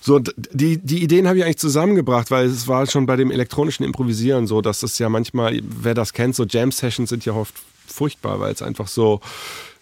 So, 0.00 0.18
die, 0.18 0.78
die 0.78 1.02
Ideen 1.02 1.28
habe 1.28 1.38
ich 1.38 1.44
eigentlich 1.44 1.58
zusammengebracht, 1.58 2.30
weil 2.30 2.46
es 2.46 2.66
war 2.66 2.86
schon 2.86 3.06
bei 3.06 3.16
dem 3.16 3.30
elektronischen 3.30 3.84
Improvisieren 3.84 4.46
so, 4.46 4.62
dass 4.62 4.82
es 4.82 4.98
ja 4.98 5.08
manchmal, 5.08 5.60
wer 5.62 5.94
das 5.94 6.12
kennt, 6.14 6.34
so 6.34 6.44
Jam-Sessions 6.44 7.10
sind 7.10 7.24
ja 7.26 7.34
oft 7.34 7.54
furchtbar, 7.86 8.40
weil 8.40 8.52
es 8.52 8.62
einfach 8.62 8.88
so, 8.88 9.20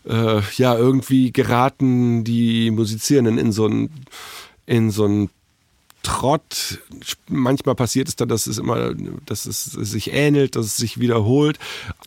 äh, 0.09 0.41
ja, 0.57 0.77
irgendwie 0.77 1.33
geraten 1.33 2.25
die 2.25 2.71
Musizierenden 2.71 3.39
in 3.39 3.53
so 3.53 3.67
ein, 3.67 3.91
in 4.67 4.91
so 4.91 5.07
ein 5.07 5.31
Trott. 6.02 6.78
Manchmal 7.28 7.75
passiert 7.75 8.09
es 8.09 8.17
dann, 8.17 8.28
dass 8.28 8.47
es 8.47 8.59
immer, 8.59 8.95
dass 9.26 9.47
es 9.47 9.64
sich 9.64 10.12
ähnelt, 10.12 10.57
dass 10.57 10.67
es 10.67 10.76
sich 10.76 11.00
wiederholt. 11.00 11.59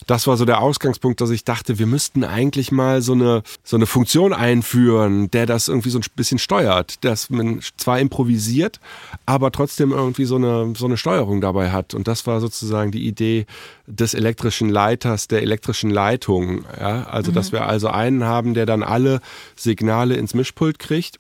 Das 0.08 0.28
war 0.28 0.38
so 0.38 0.46
der 0.46 0.62
Ausgangspunkt, 0.62 1.22
dass 1.22 1.30
ich 1.30 1.44
dachte, 1.44 1.78
wir 1.78 1.86
müssten 1.86 2.24
eigentlich 2.24 2.72
mal 2.72 3.02
so 3.02 3.14
eine, 3.14 3.44
so 3.64 3.76
eine 3.76 3.86
Funktion 3.86 4.34
einführen, 4.34 5.30
der 5.32 5.46
das 5.46 5.68
irgendwie 5.68 5.90
so 5.90 6.00
ein 6.00 6.06
bisschen 6.16 6.40
steuert, 6.40 7.04
dass 7.04 7.30
man 7.30 7.62
zwar 7.78 8.00
improvisiert, 8.00 8.80
aber 9.26 9.52
trotzdem 9.52 9.92
irgendwie 9.92 10.26
so 10.26 10.38
eine, 10.38 10.74
so 10.76 10.86
eine 10.86 10.98
Steuerung 10.98 11.42
dabei 11.42 11.72
hat. 11.72 11.94
Und 11.94 12.08
das 12.08 12.26
war 12.26 12.40
sozusagen 12.40 12.92
die 12.92 13.06
Idee 13.06 13.46
des 13.88 14.14
elektrischen 14.14 14.70
Leiters, 14.70 15.28
der 15.28 15.42
elektrischen 15.42 15.90
Leitung. 15.90 16.64
Ja? 16.80 17.04
Also, 17.04 17.32
mhm. 17.32 17.36
dass 17.36 17.52
wir 17.52 17.66
also 17.66 17.90
einen 17.90 18.24
haben, 18.24 18.54
der 18.54 18.66
dann 18.66 18.84
alle 18.84 19.22
Signale 19.56 20.16
ins 20.16 20.34
Mischpult 20.34 20.80
kriegt 20.80 21.20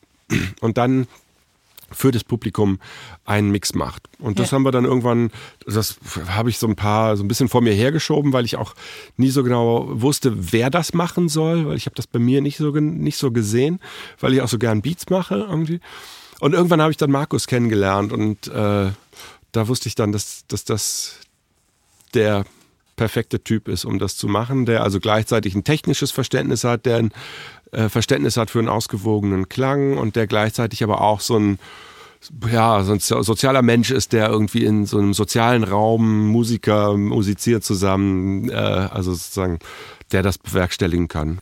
und 0.61 0.77
dann 0.77 1.07
für 1.91 2.12
das 2.12 2.24
Publikum 2.24 2.79
einen 3.25 3.51
Mix 3.51 3.74
macht. 3.74 4.07
Und 4.19 4.39
das 4.39 4.51
ja. 4.51 4.55
haben 4.55 4.63
wir 4.63 4.71
dann 4.71 4.86
irgendwann, 4.86 5.31
das 5.65 5.98
habe 6.27 6.50
ich 6.50 6.57
so 6.57 6.67
ein 6.67 6.75
paar, 6.75 7.17
so 7.17 7.24
ein 7.24 7.27
bisschen 7.27 7.50
vor 7.50 7.62
mir 7.62 7.74
hergeschoben, 7.74 8.33
weil 8.33 8.45
ich 8.45 8.55
auch 8.55 8.74
nie 9.17 9.29
so 9.29 9.43
genau 9.43 9.88
wusste, 9.89 10.53
wer 10.53 10.69
das 10.69 10.93
machen 10.93 11.29
soll, 11.29 11.67
weil 11.67 11.77
ich 11.77 11.86
habe 11.86 11.95
das 11.95 12.07
bei 12.07 12.19
mir 12.19 12.41
nicht 12.41 12.57
so, 12.57 12.71
nicht 12.71 13.17
so 13.17 13.31
gesehen, 13.31 13.79
weil 14.19 14.33
ich 14.33 14.41
auch 14.41 14.48
so 14.48 14.57
gern 14.57 14.81
Beats 14.81 15.10
mache 15.10 15.36
irgendwie. 15.36 15.79
Und 16.39 16.53
irgendwann 16.53 16.81
habe 16.81 16.91
ich 16.91 16.98
dann 16.98 17.12
Markus 17.12 17.48
kennengelernt 17.48 18.12
und 18.12 18.48
äh, 18.48 18.91
da 19.51 19.67
wusste 19.67 19.88
ich 19.88 19.95
dann, 19.95 20.12
dass, 20.12 20.45
dass 20.48 20.63
das 20.63 21.19
der 22.13 22.45
perfekte 22.95 23.43
Typ 23.43 23.67
ist, 23.67 23.86
um 23.86 24.00
das 24.00 24.17
zu 24.17 24.27
machen, 24.27 24.65
der 24.65 24.83
also 24.83 25.00
gleichzeitig 25.00 25.55
ein 25.55 25.63
technisches 25.63 26.12
Verständnis 26.12 26.63
hat, 26.63 26.86
der 26.86 26.98
ein 26.98 27.12
äh, 27.71 27.89
Verständnis 27.89 28.37
hat 28.37 28.51
für 28.51 28.59
einen 28.59 28.69
ausgewogenen 28.69 29.49
Klang 29.49 29.97
und 29.97 30.15
der 30.15 30.27
gleichzeitig 30.27 30.83
aber 30.83 31.01
auch 31.01 31.21
so 31.21 31.37
ein 31.37 31.59
ja, 32.51 32.83
so 32.83 32.93
ein 32.93 32.99
sozialer 32.99 33.63
Mensch 33.63 33.89
ist, 33.89 34.13
der 34.13 34.29
irgendwie 34.29 34.63
in 34.63 34.85
so 34.85 34.99
einem 34.99 35.13
sozialen 35.13 35.63
Raum 35.63 36.27
Musiker 36.27 36.95
musiziert 36.95 37.63
zusammen, 37.63 38.47
äh, 38.49 38.53
also 38.53 39.13
sozusagen, 39.13 39.57
der 40.11 40.21
das 40.21 40.37
bewerkstelligen 40.37 41.07
kann. 41.07 41.39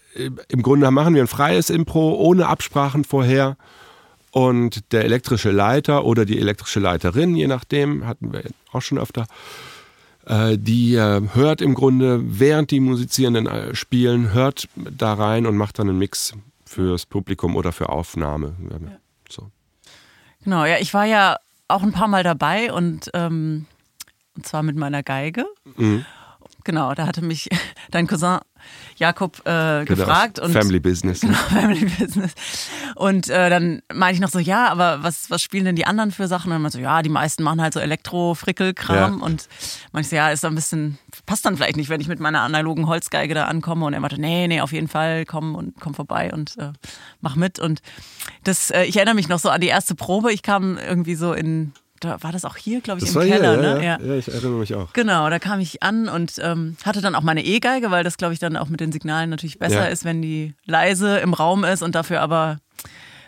Im 0.48 0.62
Grunde 0.62 0.90
machen 0.92 1.16
wir 1.16 1.22
ein 1.22 1.28
freies 1.28 1.70
Impro 1.70 2.14
ohne 2.16 2.48
Absprachen 2.48 3.04
vorher. 3.04 3.58
Und 4.32 4.94
der 4.94 5.06
elektrische 5.06 5.52
Leiter 5.52 6.06
oder 6.06 6.24
die 6.24 6.40
elektrische 6.40 6.80
Leiterin, 6.80 7.36
je 7.36 7.48
nachdem, 7.48 8.06
hatten 8.06 8.32
wir 8.32 8.44
auch 8.72 8.82
schon 8.82 9.00
öfter, 9.00 9.24
äh, 9.24 9.26
die 10.30 10.96
äh, 10.96 11.22
hört 11.34 11.62
im 11.62 11.74
Grunde, 11.74 12.22
während 12.24 12.72
die 12.72 12.80
Musizierenden 12.80 13.48
äh, 13.48 13.76
spielen, 13.76 14.32
hört 14.32 14.68
da 14.76 15.14
rein 15.14 15.46
und 15.48 15.58
macht 15.58 15.80
dann 15.80 15.90
einen 15.90 15.98
Mix 15.98 16.34
fürs 16.66 17.06
Publikum 17.06 17.56
oder 17.56 17.72
für 17.72 17.90
Aufnahme. 17.90 18.56
Ja. 18.70 18.78
So. 19.28 19.50
Genau, 20.44 20.66
ja, 20.66 20.78
ich 20.80 20.94
war 20.94 21.06
ja 21.06 21.38
auch 21.68 21.82
ein 21.82 21.92
paar 21.92 22.08
Mal 22.08 22.24
dabei 22.24 22.72
und, 22.72 23.10
ähm, 23.14 23.66
und 24.36 24.46
zwar 24.46 24.62
mit 24.62 24.76
meiner 24.76 25.02
Geige. 25.02 25.46
Mhm. 25.78 26.06
Genau, 26.64 26.94
da 26.94 27.08
hatte 27.08 27.24
mich 27.24 27.50
dein 27.92 28.06
Cousin 28.06 28.40
Jakob 28.98 29.40
äh, 29.40 29.86
genau, 29.86 29.86
gefragt. 29.86 30.40
Und, 30.40 30.52
Family 30.54 30.80
Business. 30.80 31.22
Genau, 31.22 31.34
Family 31.50 31.86
Business. 31.86 32.34
Und 32.96 33.30
äh, 33.30 33.50
dann 33.50 33.82
meinte 33.94 34.16
ich 34.16 34.20
noch 34.20 34.30
so, 34.30 34.40
ja, 34.40 34.68
aber 34.68 35.04
was, 35.04 35.30
was 35.30 35.42
spielen 35.42 35.66
denn 35.66 35.76
die 35.76 35.86
anderen 35.86 36.12
für 36.12 36.28
Sachen? 36.28 36.48
Und 36.48 36.56
dann 36.56 36.62
meinte 36.62 36.78
so, 36.78 36.84
ja, 36.84 37.02
die 37.02 37.10
meisten 37.10 37.44
machen 37.44 37.62
halt 37.62 37.74
so 37.74 37.80
Elektro-Frickelkram. 37.80 39.20
Ja. 39.20 39.26
Und 39.26 39.48
meinte 39.92 40.06
ich 40.06 40.10
so, 40.10 40.16
ja, 40.16 40.30
ist 40.30 40.44
da 40.44 40.48
ein 40.48 40.56
bisschen, 40.56 40.98
passt 41.26 41.46
dann 41.46 41.56
vielleicht 41.56 41.78
nicht, 41.78 41.90
wenn 41.90 42.02
ich 42.02 42.08
mit 42.08 42.20
meiner 42.20 42.42
analogen 42.42 42.88
Holzgeige 42.88 43.34
da 43.34 43.46
ankomme. 43.46 43.86
Und 43.86 43.94
er 43.94 44.00
meinte, 44.00 44.20
nee, 44.20 44.48
nee, 44.48 44.62
auf 44.62 44.72
jeden 44.72 44.88
Fall, 44.88 45.26
komm 45.26 45.56
und 45.56 45.80
komm 45.80 45.94
vorbei 45.94 46.32
und 46.34 46.58
äh, 46.58 46.72
mach 47.22 47.36
mit. 47.36 47.60
Und 47.60 47.82
das, 48.44 48.72
äh, 48.72 48.84
ich 48.84 48.98
erinnere 48.98 49.16
mich 49.16 49.30
noch 49.30 49.40
so 49.40 49.50
an 49.50 49.62
die 49.62 49.68
erste 49.68 49.96
Probe. 49.96 50.32
Ich 50.34 50.44
kam 50.44 50.78
irgendwie 50.78 51.16
so 51.16 51.34
in 51.34 51.74
da 52.00 52.22
war 52.22 52.32
das 52.32 52.46
auch 52.46 52.58
hier, 52.58 52.82
glaube 52.82 53.00
ich, 53.00 53.06
das 53.06 53.16
im 53.16 53.30
Keller. 53.30 53.54
Hier, 53.54 53.64
ja, 53.64 53.74
ne? 53.76 53.86
ja. 53.86 54.00
ja, 54.00 54.16
ich 54.16 54.28
erinnere 54.28 54.60
mich 54.60 54.76
auch. 54.76 54.94
Genau, 54.94 55.30
da 55.30 55.40
kam 55.40 55.60
ich 55.60 55.84
an 55.84 56.10
und 56.10 56.34
ähm, 56.40 56.78
hatte 56.84 57.02
dann 57.02 57.16
auch 57.16 57.22
meine 57.22 57.44
E-Geige, 57.44 57.92
weil 57.92 58.04
das, 58.04 58.18
glaube 58.18 58.34
ich, 58.34 58.40
dann 58.40 58.56
auch 58.56 58.70
mit 58.70 58.80
den 58.80 58.92
Signalen 58.92 59.30
natürlich 59.30 59.60
besser 59.60 59.86
ja. 59.86 59.86
ist, 59.86 60.06
wenn 60.06 60.22
die 60.22 60.54
leise 60.66 61.18
im 61.18 61.34
Raum 61.34 61.64
ist 61.64 61.82
und 61.82 61.96
dafür 61.96 62.22
aber 62.22 62.60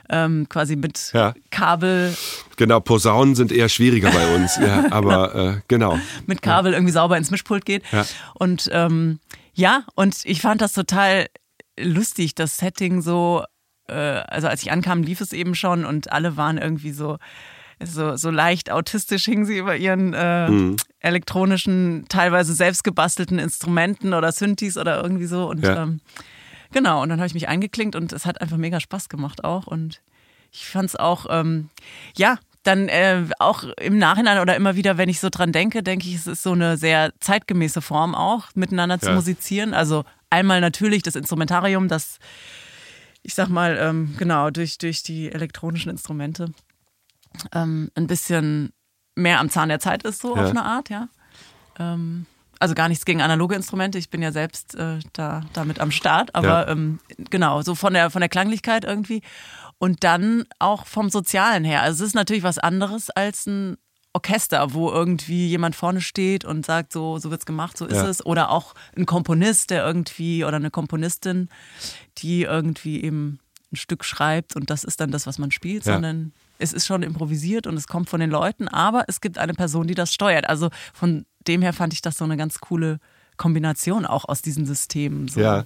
ähm, 0.10 0.48
quasi 0.50 0.76
mit 0.76 1.12
ja. 1.14 1.34
Kabel. 1.50 2.16
Genau, 2.58 2.80
Posaunen 2.80 3.36
sind 3.36 3.52
eher 3.52 3.70
schwieriger 3.70 4.12
bei 4.12 4.36
uns, 4.36 4.58
ja, 4.58 4.86
aber 4.92 5.36
äh, 5.36 5.62
genau. 5.68 5.98
Mit 6.28 6.42
Kabel 6.42 6.74
irgendwie 6.74 6.92
sauber 6.92 7.18
ins 7.18 7.32
Mischpult 7.32 7.66
geht. 7.66 7.84
Und 8.34 8.70
ähm, 8.72 9.20
ja, 9.54 9.84
und 9.96 10.18
ich 10.26 10.42
fand 10.42 10.62
das 10.62 10.74
total 10.74 11.28
lustig, 11.80 12.36
das 12.36 12.58
Setting 12.58 13.02
so, 13.02 13.44
äh, 13.88 13.94
also 13.94 14.48
als 14.48 14.62
ich 14.62 14.72
ankam, 14.72 15.04
lief 15.04 15.22
es 15.22 15.34
eben 15.34 15.56
schon 15.56 15.86
und 15.86 16.12
alle 16.12 16.38
waren 16.38 16.58
irgendwie 16.58 16.92
so 16.92 17.18
so, 17.86 18.16
so 18.16 18.30
leicht 18.30 18.72
autistisch 18.72 19.26
hingen 19.26 19.46
sie 19.46 19.58
über 19.58 19.76
ihren 19.76 20.14
äh, 20.14 20.50
mhm. 20.50 20.76
elektronischen, 21.00 22.06
teilweise 22.10 22.54
selbstgebastelten 22.54 23.40
Instrumenten 23.40 24.14
oder 24.14 24.32
Synthes 24.32 24.78
oder 24.78 25.02
irgendwie 25.02 25.26
so. 25.26 25.50
Und 25.50 25.64
ja. 25.64 25.84
ähm, 25.84 26.02
genau, 26.72 27.02
und 27.02 27.10
dann 27.10 27.20
habe 27.20 27.28
ich 27.28 27.34
mich 27.34 27.48
eingeklinkt 27.48 27.96
und 27.96 28.14
es 28.14 28.26
hat 28.26 28.42
einfach 28.42 28.58
mega 28.58 28.80
Spaß 28.80 29.10
gemacht 29.10 29.44
auch. 29.44 29.68
Und 29.68 30.02
ich 30.52 30.68
fand 30.68 30.90
es 30.90 30.96
auch, 30.96 31.26
ähm, 31.30 31.70
ja, 32.16 32.38
dann 32.64 32.90
äh, 32.90 33.26
auch 33.40 33.64
im 33.80 33.98
Nachhinein 33.98 34.40
oder 34.40 34.56
immer 34.56 34.76
wieder, 34.76 34.98
wenn 34.98 35.10
ich 35.10 35.20
so 35.20 35.30
dran 35.30 35.52
denke, 35.52 35.82
denke 35.82 36.08
ich, 36.08 36.16
es 36.16 36.28
ist 36.28 36.44
so 36.44 36.52
eine 36.52 36.78
sehr 36.78 37.12
zeitgemäße 37.20 37.82
Form 37.82 38.14
auch, 38.14 38.50
miteinander 38.54 39.00
zu 39.00 39.08
ja. 39.08 39.16
musizieren. 39.16 39.74
Also 39.74 40.04
einmal 40.30 40.62
natürlich 40.62 41.02
das 41.02 41.16
Instrumentarium, 41.16 41.88
das, 41.88 42.20
ich 43.24 43.34
sag 43.34 43.50
mal, 43.50 43.78
ähm, 43.80 44.16
genau, 44.18 44.52
durch, 44.52 44.78
durch 44.78 45.02
die 45.02 45.32
elektronischen 45.32 45.90
Instrumente 45.90 46.52
ähm, 47.54 47.92
ein 47.96 48.08
bisschen 48.08 48.74
mehr 49.16 49.40
am 49.40 49.50
Zahn 49.50 49.70
der 49.70 49.80
Zeit 49.80 50.04
ist, 50.04 50.22
so 50.22 50.36
ja. 50.36 50.44
auf 50.44 50.50
eine 50.50 50.64
Art, 50.64 50.90
ja. 50.90 51.10
Ähm, 51.80 52.26
also 52.60 52.76
gar 52.76 52.90
nichts 52.90 53.06
gegen 53.06 53.22
analoge 53.22 53.56
Instrumente. 53.56 53.98
Ich 53.98 54.10
bin 54.10 54.22
ja 54.22 54.32
selbst 54.32 54.76
äh, 54.76 55.00
da 55.14 55.42
damit 55.54 55.80
am 55.80 55.92
Start, 55.92 56.36
aber 56.36 56.68
ja. 56.68 56.68
ähm, 56.68 57.00
genau, 57.30 57.62
so 57.64 57.74
von 57.74 57.94
der 57.94 58.12
von 58.12 58.20
der 58.22 58.30
Klanglichkeit 58.30 58.86
irgendwie 58.86 59.22
und 59.80 60.04
dann 60.04 60.46
auch 60.60 60.86
vom 60.86 61.10
Sozialen 61.10 61.64
her. 61.64 61.82
Also 61.82 62.04
es 62.04 62.10
ist 62.10 62.14
natürlich 62.14 62.44
was 62.44 62.60
anderes 62.60 63.10
als 63.10 63.48
ein 63.48 63.78
Orchester, 64.14 64.74
wo 64.74 64.92
irgendwie 64.92 65.48
jemand 65.48 65.76
vorne 65.76 66.02
steht 66.02 66.46
und 66.46 66.66
sagt, 66.66 66.92
so, 66.94 67.18
so 67.18 67.32
wird's 67.32 67.46
gemacht, 67.46 67.78
so 67.78 67.86
ist 67.86 67.96
ja. 67.96 68.08
es. 68.08 68.26
Oder 68.26 68.52
auch 68.52 68.76
ein 68.96 69.06
Komponist, 69.06 69.70
der 69.70 69.86
irgendwie, 69.86 70.44
oder 70.44 70.58
eine 70.58 70.70
Komponistin, 70.70 71.50
die 72.18 72.44
irgendwie 72.44 73.02
eben 73.04 73.40
ein 73.72 73.78
Stück 73.78 74.04
schreibt 74.04 74.56
und 74.56 74.70
das 74.70 74.84
ist 74.84 75.00
dann 75.00 75.12
das, 75.12 75.28
was 75.28 75.40
man 75.40 75.50
spielt, 75.50 75.84
sondern 75.86 76.34
es 76.62 76.74
ist 76.74 76.86
schon 76.86 77.04
improvisiert 77.04 77.68
und 77.68 77.76
es 77.76 77.88
kommt 77.88 78.10
von 78.10 78.20
den 78.20 78.30
Leuten, 78.30 78.68
aber 78.68 79.06
es 79.08 79.22
gibt 79.22 79.38
eine 79.38 79.54
Person, 79.54 79.88
die 79.88 79.96
das 79.96 80.14
steuert. 80.14 80.48
Also 80.48 80.70
von 80.94 81.26
dem 81.48 81.62
her 81.62 81.74
fand 81.74 81.94
ich 81.94 82.02
das 82.02 82.18
so 82.18 82.24
eine 82.24 82.38
ganz 82.38 82.60
coole 82.60 83.00
Kombination 83.38 84.06
auch 84.06 84.26
aus 84.26 84.42
diesen 84.42 84.66
Systemen. 84.66 85.28
So. 85.28 85.40
Ja, 85.40 85.66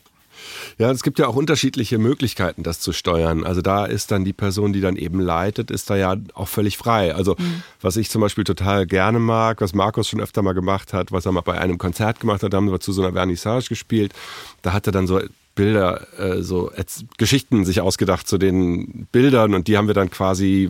ja, 0.77 0.91
es 0.91 1.03
gibt 1.03 1.19
ja 1.19 1.27
auch 1.27 1.35
unterschiedliche 1.35 1.97
Möglichkeiten, 1.97 2.63
das 2.63 2.79
zu 2.79 2.91
steuern. 2.91 3.43
Also 3.43 3.61
da 3.61 3.85
ist 3.85 4.11
dann 4.11 4.25
die 4.25 4.33
Person, 4.33 4.73
die 4.73 4.81
dann 4.81 4.95
eben 4.95 5.19
leitet, 5.19 5.71
ist 5.71 5.89
da 5.89 5.95
ja 5.95 6.15
auch 6.33 6.47
völlig 6.47 6.77
frei. 6.77 7.15
Also 7.15 7.35
mhm. 7.37 7.63
was 7.81 7.97
ich 7.97 8.09
zum 8.09 8.21
Beispiel 8.21 8.43
total 8.43 8.85
gerne 8.85 9.19
mag, 9.19 9.61
was 9.61 9.73
Markus 9.73 10.09
schon 10.09 10.21
öfter 10.21 10.41
mal 10.41 10.53
gemacht 10.53 10.93
hat, 10.93 11.11
was 11.11 11.25
er 11.25 11.31
mal 11.31 11.41
bei 11.41 11.59
einem 11.59 11.77
Konzert 11.77 12.19
gemacht 12.19 12.43
hat, 12.43 12.53
da 12.53 12.57
haben 12.57 12.71
wir 12.71 12.79
zu 12.79 12.91
so 12.91 13.03
einer 13.03 13.13
Vernissage 13.13 13.69
gespielt. 13.69 14.13
Da 14.61 14.73
hat 14.73 14.87
er 14.87 14.91
dann 14.91 15.07
so 15.07 15.21
Bilder, 15.55 16.05
äh, 16.19 16.41
so 16.41 16.71
Geschichten 17.17 17.63
sich 17.63 17.79
ausgedacht 17.79 18.27
zu 18.27 18.37
den 18.37 19.07
Bildern 19.11 19.53
und 19.53 19.67
die 19.67 19.77
haben 19.77 19.87
wir 19.87 19.93
dann 19.93 20.09
quasi 20.09 20.69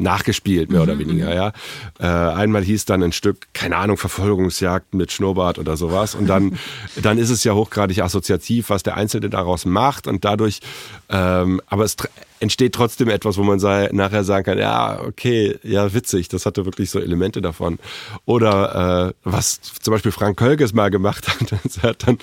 nachgespielt, 0.00 0.70
mehr 0.70 0.80
mhm, 0.80 0.84
oder 0.84 0.98
weniger, 0.98 1.26
mhm. 1.26 1.32
ja. 1.32 1.52
Äh, 1.98 2.34
einmal 2.34 2.62
hieß 2.62 2.84
dann 2.84 3.02
ein 3.02 3.12
Stück, 3.12 3.48
keine 3.52 3.76
Ahnung, 3.76 3.96
Verfolgungsjagd 3.96 4.94
mit 4.94 5.12
Schnurrbart 5.12 5.58
oder 5.58 5.76
sowas. 5.76 6.14
Und 6.14 6.26
dann, 6.26 6.58
dann 7.02 7.18
ist 7.18 7.30
es 7.30 7.44
ja 7.44 7.54
hochgradig 7.54 8.02
assoziativ, 8.02 8.70
was 8.70 8.82
der 8.82 8.96
Einzelne 8.96 9.30
daraus 9.30 9.64
macht 9.64 10.06
und 10.06 10.24
dadurch, 10.24 10.60
ähm, 11.10 11.60
aber 11.66 11.84
es 11.84 11.96
entsteht 12.38 12.74
trotzdem 12.74 13.08
etwas, 13.08 13.36
wo 13.36 13.42
man 13.42 13.58
sei, 13.58 13.90
nachher 13.92 14.24
sagen 14.24 14.44
kann, 14.44 14.58
ja, 14.58 15.00
okay, 15.00 15.58
ja, 15.62 15.92
witzig, 15.92 16.28
das 16.28 16.46
hatte 16.46 16.64
wirklich 16.64 16.90
so 16.90 17.00
Elemente 17.00 17.42
davon. 17.42 17.78
Oder 18.24 19.08
äh, 19.08 19.14
was 19.24 19.60
zum 19.60 19.92
Beispiel 19.92 20.12
Frank 20.12 20.38
Kölges 20.38 20.72
mal 20.72 20.90
gemacht 20.90 21.28
hat, 21.28 21.52
hat 21.82 22.06
dann 22.06 22.18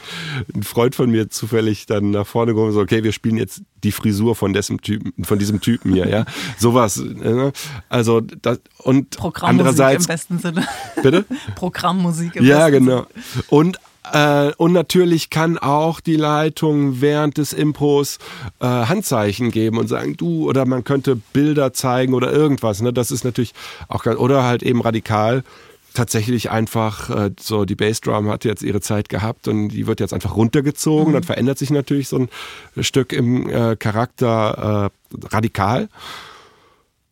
ein 0.56 0.64
Freund 0.64 0.96
von 0.96 1.12
mir 1.12 1.30
zufällig 1.30 1.86
dann 1.86 2.12
nach 2.12 2.26
vorne 2.26 2.54
gekommen, 2.54 2.72
so, 2.72 2.80
okay, 2.80 3.04
wir 3.04 3.12
spielen 3.12 3.38
jetzt 3.38 3.62
die 3.84 3.92
Frisur 3.92 4.36
von 4.36 4.54
diesem 4.54 4.82
Typen, 4.82 5.24
von 5.24 5.38
diesem 5.38 5.62
Typen 5.62 5.94
hier, 5.94 6.08
ja. 6.08 6.26
Sowas. 6.58 6.98
Ne? 6.98 7.52
Also 7.90 8.22
das 8.22 8.60
und 8.80 9.18
andererseits 9.42 10.06
im 10.06 10.08
besten 10.08 10.40
Sinne. 10.40 10.66
Bitte? 11.04 11.26
Programmmusik 11.56 12.38
im 12.38 12.46
ja, 12.46 12.70
besten 12.70 12.86
genau. 12.86 13.06
Sinne. 13.34 13.44
Und 13.50 13.80
äh, 14.14 14.52
und 14.58 14.74
natürlich 14.74 15.30
kann 15.30 15.58
auch 15.58 16.00
die 16.00 16.16
Leitung 16.16 17.02
während 17.02 17.38
des 17.38 17.54
Impros 17.54 18.20
äh, 18.60 18.66
Handzeichen 18.66 19.52
geben 19.52 19.78
und 19.78 19.88
sagen, 19.88 20.18
du, 20.18 20.48
oder 20.48 20.66
man 20.66 20.84
könnte 20.84 21.16
Bilder 21.16 21.74
zeigen 21.74 22.14
oder 22.14 22.32
irgendwas. 22.32 22.82
Ne? 22.82 22.94
Das 22.94 23.12
ist 23.12 23.24
natürlich 23.24 23.54
auch 23.88 24.04
ganz, 24.04 24.20
oder 24.20 24.44
halt 24.44 24.64
eben 24.64 24.82
radikal 24.82 25.44
tatsächlich 25.94 26.52
einfach 26.52 27.10
äh, 27.10 27.32
so 27.40 27.66
die 27.66 27.76
Bassdrum 27.76 28.30
hat 28.30 28.46
jetzt 28.46 28.62
ihre 28.62 28.82
Zeit 28.82 29.10
gehabt 29.10 29.48
und 29.48 29.70
die 29.70 29.88
wird 29.88 30.00
jetzt 30.00 30.14
einfach 30.14 30.36
runtergezogen. 30.36 31.10
Mhm. 31.10 31.14
Dann 31.14 31.24
verändert 31.24 31.58
sich 31.58 31.72
natürlich 31.72 32.08
so 32.08 32.20
ein 32.20 32.30
Stück 32.84 33.14
im 33.14 33.50
äh, 33.50 33.76
Charakter 33.76 34.92
äh, 35.14 35.26
radikal. 35.34 35.90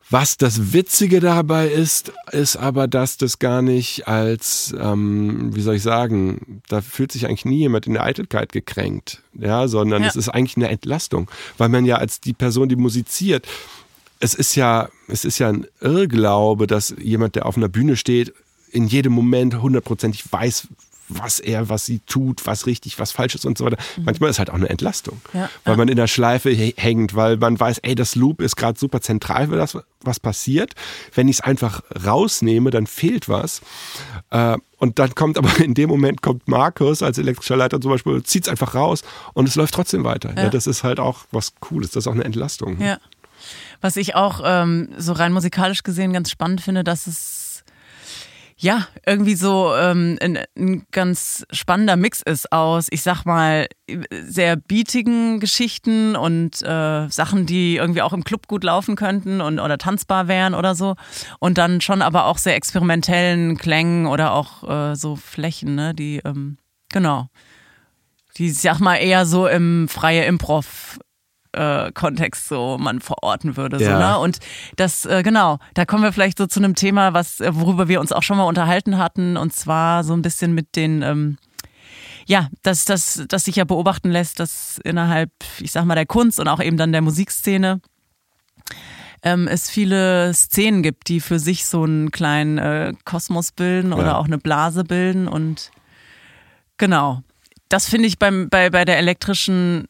Was 0.09 0.37
das 0.37 0.71
Witzige 0.71 1.19
dabei 1.19 1.67
ist, 1.67 2.11
ist 2.31 2.57
aber, 2.57 2.87
dass 2.87 3.17
das 3.17 3.39
gar 3.39 3.63
nicht 3.63 4.07
als, 4.07 4.73
ähm, 4.79 5.55
wie 5.55 5.61
soll 5.61 5.75
ich 5.75 5.81
sagen, 5.81 6.61
da 6.67 6.81
fühlt 6.81 7.11
sich 7.11 7.25
eigentlich 7.25 7.45
nie 7.45 7.57
jemand 7.57 7.87
in 7.87 7.93
der 7.93 8.03
Eitelkeit 8.03 8.51
gekränkt, 8.51 9.23
ja, 9.33 9.67
sondern 9.67 10.03
ja. 10.03 10.09
es 10.09 10.15
ist 10.15 10.29
eigentlich 10.29 10.57
eine 10.57 10.69
Entlastung, 10.69 11.29
weil 11.57 11.69
man 11.69 11.85
ja 11.85 11.95
als 11.95 12.21
die 12.21 12.33
Person, 12.33 12.69
die 12.69 12.75
musiziert, 12.75 13.47
es 14.19 14.35
ist 14.35 14.55
ja, 14.55 14.89
es 15.07 15.25
ist 15.25 15.39
ja 15.39 15.49
ein 15.49 15.65
Irrglaube, 15.81 16.67
dass 16.67 16.95
jemand, 16.99 17.35
der 17.35 17.47
auf 17.47 17.57
einer 17.57 17.69
Bühne 17.69 17.97
steht, 17.97 18.33
in 18.71 18.87
jedem 18.87 19.13
Moment 19.13 19.61
hundertprozentig 19.61 20.31
weiß, 20.31 20.67
was 21.07 21.39
er, 21.39 21.69
was 21.69 21.85
sie 21.85 21.99
tut, 21.99 22.45
was 22.45 22.65
richtig, 22.65 22.99
was 22.99 23.11
falsch 23.11 23.35
ist 23.35 23.45
und 23.45 23.57
so 23.57 23.65
weiter. 23.65 23.77
Mhm. 23.97 24.05
Manchmal 24.05 24.29
ist 24.29 24.39
halt 24.39 24.49
auch 24.49 24.55
eine 24.55 24.69
Entlastung, 24.69 25.21
ja, 25.33 25.49
weil 25.63 25.73
ja. 25.73 25.77
man 25.77 25.87
in 25.87 25.97
der 25.97 26.07
Schleife 26.07 26.49
hängt, 26.51 27.15
weil 27.15 27.37
man 27.37 27.59
weiß, 27.59 27.79
ey, 27.79 27.95
das 27.95 28.15
Loop 28.15 28.41
ist 28.41 28.55
gerade 28.55 28.79
super 28.79 29.01
zentral 29.01 29.47
für 29.47 29.55
das, 29.55 29.77
was 30.01 30.19
passiert. 30.19 30.73
Wenn 31.13 31.27
ich 31.27 31.37
es 31.37 31.41
einfach 31.41 31.83
rausnehme, 32.05 32.71
dann 32.71 32.87
fehlt 32.87 33.29
was. 33.29 33.61
Äh, 34.31 34.57
und 34.77 34.99
dann 34.99 35.15
kommt 35.15 35.37
aber 35.37 35.57
in 35.63 35.73
dem 35.73 35.89
Moment 35.89 36.21
kommt 36.21 36.47
Markus 36.47 37.01
als 37.01 37.17
elektrischer 37.17 37.57
Leiter 37.57 37.79
zum 37.79 37.91
Beispiel, 37.91 38.23
zieht 38.23 38.45
es 38.45 38.49
einfach 38.49 38.75
raus 38.75 39.03
und 39.33 39.47
es 39.47 39.55
läuft 39.55 39.73
trotzdem 39.73 40.03
weiter. 40.03 40.33
Ja. 40.35 40.49
das 40.49 40.67
ist 40.67 40.83
halt 40.83 40.99
auch 40.99 41.25
was 41.31 41.53
Cooles, 41.59 41.91
das 41.91 42.03
ist 42.03 42.07
auch 42.07 42.13
eine 42.13 42.23
Entlastung. 42.23 42.79
Ja. 42.81 42.97
Was 43.81 43.97
ich 43.97 44.15
auch 44.15 44.41
ähm, 44.43 44.89
so 44.97 45.13
rein 45.13 45.31
musikalisch 45.31 45.83
gesehen 45.83 46.13
ganz 46.13 46.31
spannend 46.31 46.61
finde, 46.61 46.83
dass 46.83 47.07
es 47.07 47.34
ja, 48.57 48.87
irgendwie 49.05 49.35
so 49.35 49.73
ähm, 49.75 50.17
ein, 50.21 50.39
ein 50.57 50.85
ganz 50.91 51.45
spannender 51.51 51.97
Mix 51.97 52.21
ist 52.21 52.53
aus, 52.53 52.87
ich 52.89 53.01
sag 53.01 53.25
mal, 53.25 53.67
sehr 54.09 54.55
beatigen 54.55 55.41
Geschichten 55.41 56.15
und 56.15 56.61
äh, 56.61 57.09
Sachen, 57.09 57.45
die 57.45 57.75
irgendwie 57.75 58.01
auch 58.01 58.13
im 58.13 58.23
Club 58.23 58.47
gut 58.47 58.63
laufen 58.63 58.95
könnten 58.95 59.41
und 59.41 59.59
oder 59.59 59.77
tanzbar 59.77 60.29
wären 60.29 60.53
oder 60.53 60.73
so. 60.73 60.95
Und 61.39 61.57
dann 61.57 61.81
schon 61.81 62.01
aber 62.01 62.25
auch 62.25 62.37
sehr 62.37 62.55
experimentellen 62.55 63.57
Klängen 63.57 64.07
oder 64.07 64.31
auch 64.31 64.63
äh, 64.63 64.95
so 64.95 65.17
Flächen, 65.17 65.75
ne, 65.75 65.93
die, 65.93 66.21
ähm, 66.23 66.57
genau. 66.89 67.27
Die, 68.37 68.47
ich 68.47 68.61
sag 68.61 68.79
mal, 68.79 68.95
eher 68.95 69.25
so 69.25 69.47
im 69.47 69.89
freie 69.89 70.23
Improv 70.25 70.99
Kontext 71.93 72.47
so 72.47 72.77
man 72.79 72.99
verorten 72.99 73.57
würde. 73.57 73.77
Ja. 73.77 73.93
So, 73.93 73.97
ne? 73.97 74.19
Und 74.19 74.39
das, 74.75 75.05
äh, 75.05 75.23
genau, 75.23 75.59
da 75.73 75.85
kommen 75.85 76.03
wir 76.03 76.13
vielleicht 76.13 76.37
so 76.37 76.47
zu 76.47 76.59
einem 76.59 76.75
Thema, 76.75 77.13
was, 77.13 77.39
äh, 77.39 77.51
worüber 77.53 77.87
wir 77.87 77.99
uns 77.99 78.11
auch 78.11 78.23
schon 78.23 78.37
mal 78.37 78.43
unterhalten 78.43 78.97
hatten, 78.97 79.37
und 79.37 79.53
zwar 79.53 80.03
so 80.03 80.13
ein 80.13 80.21
bisschen 80.21 80.53
mit 80.53 80.75
den 80.75 81.01
ähm, 81.01 81.37
ja, 82.27 82.49
dass 82.63 82.85
das, 82.85 83.23
das 83.27 83.45
sich 83.45 83.55
ja 83.55 83.65
beobachten 83.65 84.09
lässt, 84.09 84.39
dass 84.39 84.79
innerhalb, 84.83 85.29
ich 85.59 85.71
sag 85.71 85.85
mal, 85.85 85.95
der 85.95 86.07
Kunst 86.07 86.39
und 86.39 86.47
auch 86.47 86.59
eben 86.59 86.75
dann 86.75 86.91
der 86.91 87.01
Musikszene 87.01 87.81
ähm, 89.21 89.47
es 89.47 89.69
viele 89.69 90.33
Szenen 90.33 90.83
gibt, 90.83 91.07
die 91.09 91.19
für 91.19 91.39
sich 91.39 91.65
so 91.65 91.83
einen 91.83 92.11
kleinen 92.11 92.57
äh, 92.57 92.93
Kosmos 93.05 93.51
bilden 93.51 93.91
ja. 93.91 93.97
oder 93.97 94.17
auch 94.17 94.25
eine 94.25 94.37
Blase 94.37 94.83
bilden 94.83 95.27
und 95.27 95.71
genau. 96.77 97.21
Das 97.69 97.89
finde 97.89 98.07
ich 98.07 98.19
beim, 98.19 98.49
bei, 98.49 98.69
bei 98.69 98.85
der 98.85 98.99
elektrischen 98.99 99.87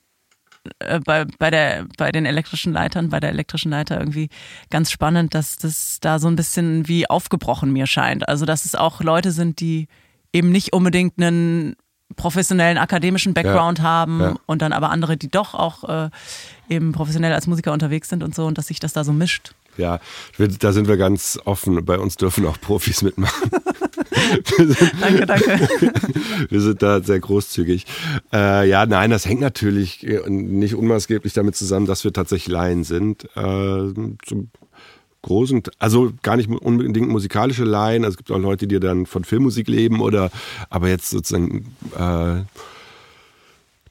äh, 0.80 0.99
bei, 0.99 1.25
bei, 1.39 1.51
der, 1.51 1.86
bei 1.97 2.12
den 2.12 2.25
elektrischen 2.25 2.73
Leitern, 2.73 3.10
bei 3.10 3.19
der 3.19 3.30
elektrischen 3.30 3.71
Leiter 3.71 3.99
irgendwie 3.99 4.30
ganz 4.69 4.91
spannend, 4.91 5.34
dass 5.34 5.58
das 5.58 5.99
da 6.01 6.19
so 6.19 6.28
ein 6.28 6.36
bisschen 6.36 6.88
wie 6.88 7.10
aufgebrochen 7.10 7.71
mir 7.71 7.88
scheint. 7.88 8.28
Also, 8.28 8.45
dass 8.45 8.65
es 8.65 8.75
auch 8.75 9.01
Leute 9.01 9.32
sind, 9.32 9.60
die 9.60 9.88
eben 10.34 10.51
nicht 10.51 10.73
unbedingt 10.73 11.13
einen 11.17 11.75
professionellen 12.15 12.78
akademischen 12.78 13.34
Background 13.34 13.80
ja, 13.80 13.84
haben 13.84 14.19
ja. 14.19 14.36
und 14.45 14.62
dann 14.62 14.73
aber 14.73 14.89
andere, 14.89 15.17
die 15.17 15.30
doch 15.30 15.54
auch 15.54 15.84
äh, 15.84 16.10
eben 16.69 16.91
professionell 16.91 17.34
als 17.34 17.47
Musiker 17.47 17.73
unterwegs 17.73 18.10
sind 18.10 18.23
und 18.23 18.36
so 18.36 18.45
und 18.45 18.58
dass 18.58 18.67
sich 18.67 18.80
das 18.80 18.93
da 18.93 19.04
so 19.04 19.12
mischt. 19.12 19.56
Ja, 19.78 20.00
da 20.38 20.72
sind 20.72 20.88
wir 20.88 20.98
ganz 20.98 21.40
offen. 21.46 21.84
Bei 21.86 22.00
uns 22.00 22.16
dürfen 22.16 22.46
auch 22.46 22.60
Profis 22.60 23.02
mitmachen. 23.02 23.52
sind, 24.58 24.94
danke, 25.02 25.26
danke. 25.26 25.60
Wir 26.50 26.62
sind 26.62 26.82
da 26.82 27.02
sehr 27.02 27.20
großzügig. 27.20 27.86
Äh, 28.32 28.70
ja, 28.70 28.86
nein, 28.86 29.10
das 29.10 29.26
hängt 29.26 29.42
natürlich 29.42 30.06
nicht 30.28 30.76
unmaßgeblich 30.76 31.34
damit 31.34 31.56
zusammen, 31.56 31.86
dass 31.86 32.04
wir 32.04 32.14
tatsächlich 32.14 32.54
Laien 32.54 32.84
sind. 32.84 33.26
Äh, 33.36 33.94
zum 34.26 34.50
großen, 35.26 35.64
also 35.80 36.14
gar 36.22 36.38
nicht 36.38 36.50
unbedingt 36.50 37.10
musikalische 37.10 37.64
Laien. 37.64 38.04
Also 38.04 38.14
es 38.14 38.18
gibt 38.18 38.32
auch 38.32 38.38
Leute, 38.38 38.68
die 38.68 38.80
dann 38.80 39.06
von 39.06 39.24
Filmmusik 39.24 39.68
leben 39.68 40.00
oder, 40.00 40.32
aber 40.70 40.90
jetzt 40.90 41.10
sozusagen, 41.10 41.76
äh, 41.98 42.44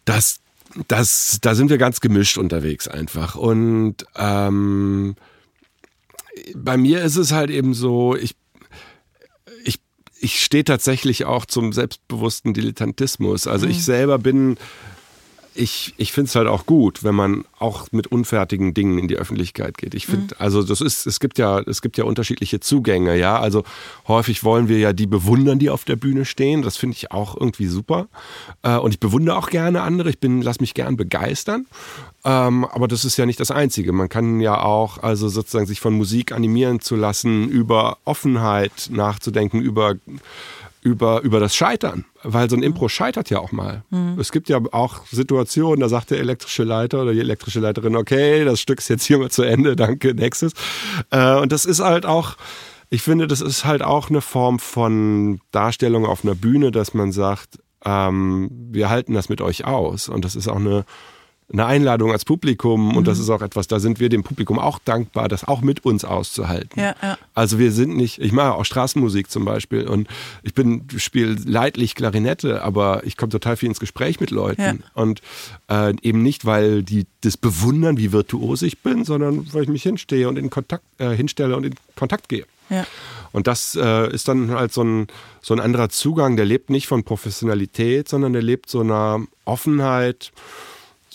das, 0.04 0.40
das, 0.86 1.38
da 1.40 1.54
sind 1.54 1.70
wir 1.70 1.78
ganz 1.78 2.00
gemischt 2.00 2.38
unterwegs 2.38 2.86
einfach. 2.86 3.34
Und 3.34 3.96
ähm, 4.16 5.16
bei 6.54 6.76
mir 6.76 7.02
ist 7.02 7.16
es 7.16 7.32
halt 7.32 7.50
eben 7.50 7.74
so, 7.74 8.16
ich, 8.16 8.36
ich, 9.64 9.80
ich 10.18 10.42
stehe 10.42 10.64
tatsächlich 10.64 11.24
auch 11.24 11.46
zum 11.46 11.72
selbstbewussten 11.72 12.54
Dilettantismus. 12.54 13.46
Also 13.46 13.66
mhm. 13.66 13.72
ich 13.72 13.84
selber 13.84 14.18
bin 14.18 14.56
ich, 15.54 15.94
ich 15.96 16.12
finde 16.12 16.28
es 16.28 16.34
halt 16.34 16.48
auch 16.48 16.66
gut, 16.66 17.04
wenn 17.04 17.14
man 17.14 17.44
auch 17.58 17.86
mit 17.92 18.08
unfertigen 18.08 18.74
Dingen 18.74 18.98
in 18.98 19.08
die 19.08 19.16
Öffentlichkeit 19.16 19.78
geht. 19.78 19.94
Ich 19.94 20.06
finde, 20.06 20.34
mhm. 20.34 20.40
also 20.40 20.62
das 20.62 20.80
ist, 20.80 21.06
es 21.06 21.20
gibt 21.20 21.38
ja, 21.38 21.60
es 21.60 21.82
gibt 21.82 21.96
ja 21.96 22.04
unterschiedliche 22.04 22.60
Zugänge, 22.60 23.16
ja. 23.16 23.38
Also 23.38 23.64
häufig 24.08 24.44
wollen 24.44 24.68
wir 24.68 24.78
ja 24.78 24.92
die 24.92 25.06
bewundern, 25.06 25.58
die 25.58 25.70
auf 25.70 25.84
der 25.84 25.96
Bühne 25.96 26.24
stehen. 26.24 26.62
Das 26.62 26.76
finde 26.76 26.96
ich 26.96 27.12
auch 27.12 27.36
irgendwie 27.36 27.66
super. 27.66 28.08
Äh, 28.62 28.76
und 28.76 28.92
ich 28.92 29.00
bewundere 29.00 29.36
auch 29.36 29.50
gerne 29.50 29.82
andere. 29.82 30.10
Ich 30.10 30.18
bin, 30.18 30.42
lass 30.42 30.60
mich 30.60 30.74
gern 30.74 30.96
begeistern. 30.96 31.66
Ähm, 32.24 32.64
aber 32.64 32.88
das 32.88 33.04
ist 33.04 33.16
ja 33.16 33.26
nicht 33.26 33.38
das 33.40 33.50
Einzige. 33.50 33.92
Man 33.92 34.08
kann 34.08 34.40
ja 34.40 34.62
auch, 34.62 35.02
also 35.02 35.28
sozusagen 35.28 35.66
sich 35.66 35.80
von 35.80 35.94
Musik 35.94 36.32
animieren 36.32 36.80
zu 36.80 36.96
lassen, 36.96 37.48
über 37.48 37.98
Offenheit 38.04 38.88
nachzudenken, 38.90 39.60
über 39.60 39.96
über, 40.84 41.22
über 41.22 41.40
das 41.40 41.56
Scheitern, 41.56 42.04
weil 42.22 42.48
so 42.50 42.56
ein 42.56 42.62
Impro 42.62 42.88
scheitert 42.88 43.30
ja 43.30 43.40
auch 43.40 43.52
mal. 43.52 43.82
Mhm. 43.88 44.18
Es 44.20 44.30
gibt 44.30 44.50
ja 44.50 44.60
auch 44.72 45.06
Situationen, 45.06 45.80
da 45.80 45.88
sagt 45.88 46.10
der 46.10 46.18
elektrische 46.18 46.62
Leiter 46.62 47.02
oder 47.02 47.14
die 47.14 47.20
elektrische 47.20 47.58
Leiterin, 47.58 47.96
okay, 47.96 48.44
das 48.44 48.60
Stück 48.60 48.80
ist 48.80 48.88
jetzt 48.88 49.04
hier 49.04 49.18
mal 49.18 49.30
zu 49.30 49.42
Ende, 49.42 49.76
danke, 49.76 50.14
nächstes. 50.14 50.52
Äh, 51.10 51.36
und 51.36 51.52
das 51.52 51.64
ist 51.64 51.80
halt 51.80 52.04
auch, 52.04 52.36
ich 52.90 53.00
finde, 53.00 53.26
das 53.26 53.40
ist 53.40 53.64
halt 53.64 53.82
auch 53.82 54.10
eine 54.10 54.20
Form 54.20 54.58
von 54.58 55.40
Darstellung 55.52 56.04
auf 56.04 56.22
einer 56.22 56.34
Bühne, 56.34 56.70
dass 56.70 56.92
man 56.92 57.12
sagt, 57.12 57.58
ähm, 57.86 58.50
wir 58.70 58.90
halten 58.90 59.14
das 59.14 59.30
mit 59.30 59.40
euch 59.40 59.64
aus. 59.64 60.10
Und 60.10 60.22
das 60.24 60.36
ist 60.36 60.48
auch 60.48 60.56
eine 60.56 60.84
eine 61.52 61.66
Einladung 61.66 62.10
als 62.10 62.24
Publikum 62.24 62.88
mhm. 62.88 62.96
und 62.96 63.06
das 63.06 63.18
mhm. 63.18 63.24
ist 63.24 63.30
auch 63.30 63.42
etwas, 63.42 63.66
da 63.68 63.78
sind 63.78 64.00
wir 64.00 64.08
dem 64.08 64.22
Publikum 64.22 64.58
auch 64.58 64.78
dankbar, 64.78 65.28
das 65.28 65.46
auch 65.46 65.60
mit 65.60 65.84
uns 65.84 66.04
auszuhalten. 66.04 66.80
Ja, 66.80 66.94
ja. 67.02 67.18
Also 67.34 67.58
wir 67.58 67.70
sind 67.70 67.96
nicht, 67.96 68.20
ich 68.20 68.32
mache 68.32 68.54
auch 68.54 68.64
Straßenmusik 68.64 69.30
zum 69.30 69.44
Beispiel 69.44 69.86
und 69.86 70.08
ich 70.42 70.54
bin, 70.54 70.86
spiele 70.96 71.36
leidlich 71.44 71.94
Klarinette, 71.94 72.62
aber 72.62 73.04
ich 73.04 73.16
komme 73.16 73.30
total 73.30 73.56
viel 73.56 73.68
ins 73.68 73.80
Gespräch 73.80 74.20
mit 74.20 74.30
Leuten 74.30 74.62
ja. 74.62 74.74
und 74.94 75.20
äh, 75.68 75.94
eben 76.02 76.22
nicht, 76.22 76.44
weil 76.46 76.82
die 76.82 77.06
das 77.20 77.36
bewundern, 77.36 77.98
wie 77.98 78.12
virtuos 78.12 78.62
ich 78.62 78.80
bin, 78.80 79.04
sondern 79.04 79.46
weil 79.52 79.64
ich 79.64 79.68
mich 79.68 79.82
hinstehe 79.82 80.28
und 80.28 80.38
in 80.38 80.50
Kontakt, 80.50 80.84
äh, 80.98 81.10
hinstelle 81.10 81.56
und 81.56 81.64
in 81.64 81.74
Kontakt 81.94 82.28
gehe. 82.28 82.46
Ja. 82.70 82.86
Und 83.32 83.46
das 83.46 83.74
äh, 83.74 84.12
ist 84.12 84.28
dann 84.28 84.50
halt 84.52 84.72
so 84.72 84.82
ein, 84.82 85.08
so 85.42 85.54
ein 85.54 85.60
anderer 85.60 85.88
Zugang, 85.88 86.36
der 86.36 86.46
lebt 86.46 86.70
nicht 86.70 86.86
von 86.86 87.04
Professionalität, 87.04 88.08
sondern 88.08 88.32
der 88.32 88.42
lebt 88.42 88.70
so 88.70 88.80
einer 88.80 89.20
Offenheit, 89.44 90.32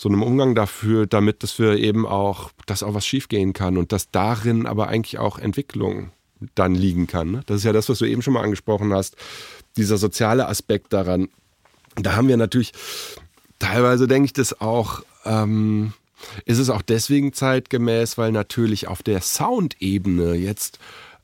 so 0.00 0.08
einem 0.08 0.22
Umgang 0.22 0.54
dafür, 0.54 1.06
damit, 1.06 1.42
dass 1.42 1.58
wir 1.58 1.76
eben 1.76 2.06
auch, 2.06 2.52
dass 2.64 2.82
auch 2.82 2.94
was 2.94 3.06
schiefgehen 3.06 3.52
kann 3.52 3.76
und 3.76 3.92
dass 3.92 4.10
darin 4.10 4.64
aber 4.64 4.88
eigentlich 4.88 5.18
auch 5.18 5.38
Entwicklung 5.38 6.10
dann 6.54 6.74
liegen 6.74 7.06
kann. 7.06 7.32
Ne? 7.32 7.42
Das 7.44 7.58
ist 7.58 7.64
ja 7.64 7.74
das, 7.74 7.90
was 7.90 7.98
du 7.98 8.06
eben 8.06 8.22
schon 8.22 8.32
mal 8.32 8.42
angesprochen 8.42 8.94
hast, 8.94 9.16
dieser 9.76 9.98
soziale 9.98 10.48
Aspekt 10.48 10.94
daran. 10.94 11.28
Da 11.96 12.16
haben 12.16 12.28
wir 12.28 12.38
natürlich, 12.38 12.72
teilweise 13.58 14.08
denke 14.08 14.24
ich 14.24 14.32
das 14.32 14.58
auch, 14.58 15.02
ähm, 15.26 15.92
ist 16.46 16.56
es 16.56 16.70
auch 16.70 16.80
deswegen 16.80 17.34
zeitgemäß, 17.34 18.16
weil 18.16 18.32
natürlich 18.32 18.88
auf 18.88 19.02
der 19.02 19.20
Soundebene 19.20 20.32
jetzt 20.32 20.78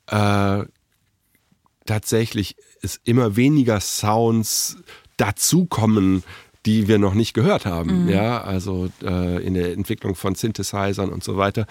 äh, 0.08 0.64
tatsächlich 1.86 2.56
es 2.82 3.00
immer 3.04 3.36
weniger 3.36 3.80
Sounds 3.80 4.76
dazukommen, 5.16 6.24
die 6.66 6.88
wir 6.88 6.98
noch 6.98 7.14
nicht 7.14 7.32
gehört 7.32 7.64
haben. 7.64 8.04
Mhm. 8.04 8.08
Ja, 8.08 8.42
also 8.42 8.88
äh, 9.02 9.44
in 9.44 9.54
der 9.54 9.72
Entwicklung 9.72 10.16
von 10.16 10.34
Synthesizern 10.34 11.10
und 11.10 11.22
so 11.22 11.36
weiter. 11.36 11.66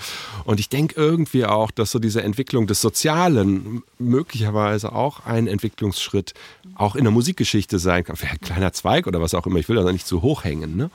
Und 0.46 0.60
ich 0.60 0.70
denke 0.70 0.96
irgendwie 0.96 1.46
auch, 1.46 1.70
dass 1.70 1.92
so 1.92 2.00
diese 2.00 2.24
Entwicklung 2.24 2.66
des 2.66 2.82
Sozialen 2.82 3.84
möglicherweise 4.00 4.94
auch 4.94 5.26
ein 5.26 5.48
Entwicklungsschritt 5.48 6.34
auch 6.76 6.96
in 6.96 7.04
der 7.04 7.12
Musikgeschichte 7.12 7.78
sein 7.78 8.06
kann. 8.06 8.16
Vielleicht 8.16 8.42
ein 8.42 8.48
kleiner 8.48 8.74
Zweig 8.74 9.06
oder 9.06 9.22
was 9.22 9.34
auch 9.34 9.46
immer. 9.46 9.60
Ich 9.60 9.68
will 9.68 9.76
das 9.76 9.92
nicht 9.92 10.08
zu 10.08 10.22
hoch 10.22 10.46
hängen. 10.46 10.78
Ne? 10.78 10.90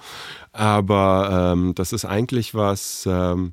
Aber 0.53 1.53
ähm, 1.53 1.75
das 1.75 1.93
ist 1.93 2.07
eigentlich 2.07 2.55
was 2.55 3.07
ähm, 3.07 3.53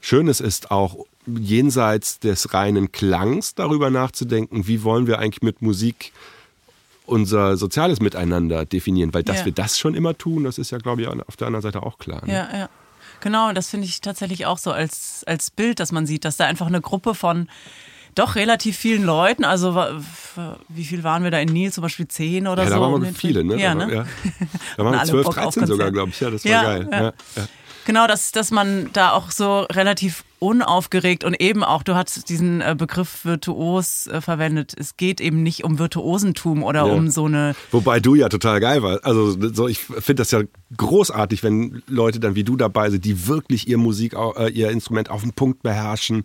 Schönes 0.00 0.40
ist 0.40 0.70
auch 0.72 0.96
jenseits 1.26 2.18
des 2.18 2.52
reinen 2.52 2.90
Klangs 2.90 3.54
darüber 3.54 3.90
nachzudenken, 3.90 4.66
wie 4.66 4.82
wollen 4.82 5.06
wir 5.06 5.20
eigentlich 5.20 5.42
mit 5.42 5.62
Musik 5.62 6.12
unser 7.06 7.56
soziales 7.56 8.00
Miteinander 8.00 8.64
definieren, 8.64 9.12
weil 9.12 9.22
dass 9.22 9.40
ja. 9.40 9.44
wir 9.46 9.52
das 9.52 9.78
schon 9.78 9.94
immer 9.94 10.16
tun, 10.16 10.44
das 10.44 10.58
ist 10.58 10.70
ja, 10.70 10.78
glaube 10.78 11.02
ich, 11.02 11.08
auf 11.08 11.36
der 11.36 11.46
anderen 11.48 11.62
Seite 11.62 11.82
auch 11.82 11.98
klar. 11.98 12.24
Ne? 12.24 12.32
Ja, 12.32 12.48
ja. 12.56 12.68
Genau, 13.20 13.52
das 13.52 13.68
finde 13.68 13.86
ich 13.86 14.00
tatsächlich 14.00 14.46
auch 14.46 14.58
so 14.58 14.72
als, 14.72 15.22
als 15.26 15.50
Bild, 15.50 15.78
dass 15.78 15.92
man 15.92 16.06
sieht, 16.06 16.24
dass 16.24 16.36
da 16.36 16.46
einfach 16.46 16.66
eine 16.66 16.80
Gruppe 16.80 17.14
von 17.14 17.48
doch 18.14 18.34
relativ 18.34 18.76
vielen 18.76 19.04
Leuten, 19.04 19.44
also 19.44 19.74
wie 20.68 20.84
viel 20.84 21.02
waren 21.02 21.24
wir 21.24 21.30
da 21.30 21.38
in 21.38 21.48
Nil, 21.48 21.72
zum 21.72 21.82
Beispiel 21.82 22.08
zehn 22.08 22.46
oder 22.46 22.64
ja, 22.64 22.68
so? 22.68 22.74
Da 22.74 22.80
waren 22.80 23.02
wir 23.02 23.14
viele, 23.14 23.42
ne? 23.42 23.58
Ja, 23.58 23.74
ne? 23.74 23.94
Ja. 23.94 24.06
Da 24.76 24.84
waren 24.84 24.94
wir 24.94 25.04
zwölf, 25.04 25.28
dreizehn 25.28 25.66
sogar, 25.66 25.90
glaube 25.90 26.10
ich. 26.10 26.20
Ja, 26.20 26.30
das 26.30 26.44
war 26.44 26.62
geil. 26.62 27.12
Genau, 27.84 28.06
dass, 28.06 28.32
dass 28.32 28.50
man 28.50 28.90
da 28.92 29.12
auch 29.12 29.30
so 29.30 29.60
relativ 29.62 30.24
unaufgeregt 30.38 31.22
und 31.22 31.40
eben 31.40 31.62
auch, 31.62 31.84
du 31.84 31.94
hast 31.94 32.28
diesen 32.28 32.60
äh, 32.60 32.74
Begriff 32.76 33.24
virtuos 33.24 34.08
äh, 34.08 34.20
verwendet. 34.20 34.74
Es 34.76 34.96
geht 34.96 35.20
eben 35.20 35.42
nicht 35.42 35.62
um 35.62 35.78
Virtuosentum 35.78 36.64
oder 36.64 36.86
ja. 36.86 36.92
um 36.92 37.10
so 37.10 37.26
eine. 37.26 37.54
Wobei 37.70 38.00
du 38.00 38.16
ja 38.16 38.28
total 38.28 38.58
geil 38.58 38.82
warst. 38.82 39.04
Also 39.04 39.36
so, 39.54 39.68
ich 39.68 39.78
finde 39.78 40.16
das 40.16 40.32
ja 40.32 40.42
großartig, 40.76 41.44
wenn 41.44 41.82
Leute 41.86 42.18
dann 42.18 42.34
wie 42.34 42.42
du 42.42 42.56
dabei 42.56 42.90
sind, 42.90 43.04
die 43.04 43.28
wirklich 43.28 43.68
ihr 43.68 43.78
Musik, 43.78 44.14
äh, 44.14 44.50
ihr 44.50 44.70
Instrument 44.70 45.10
auf 45.10 45.22
den 45.22 45.32
Punkt 45.32 45.62
beherrschen, 45.62 46.24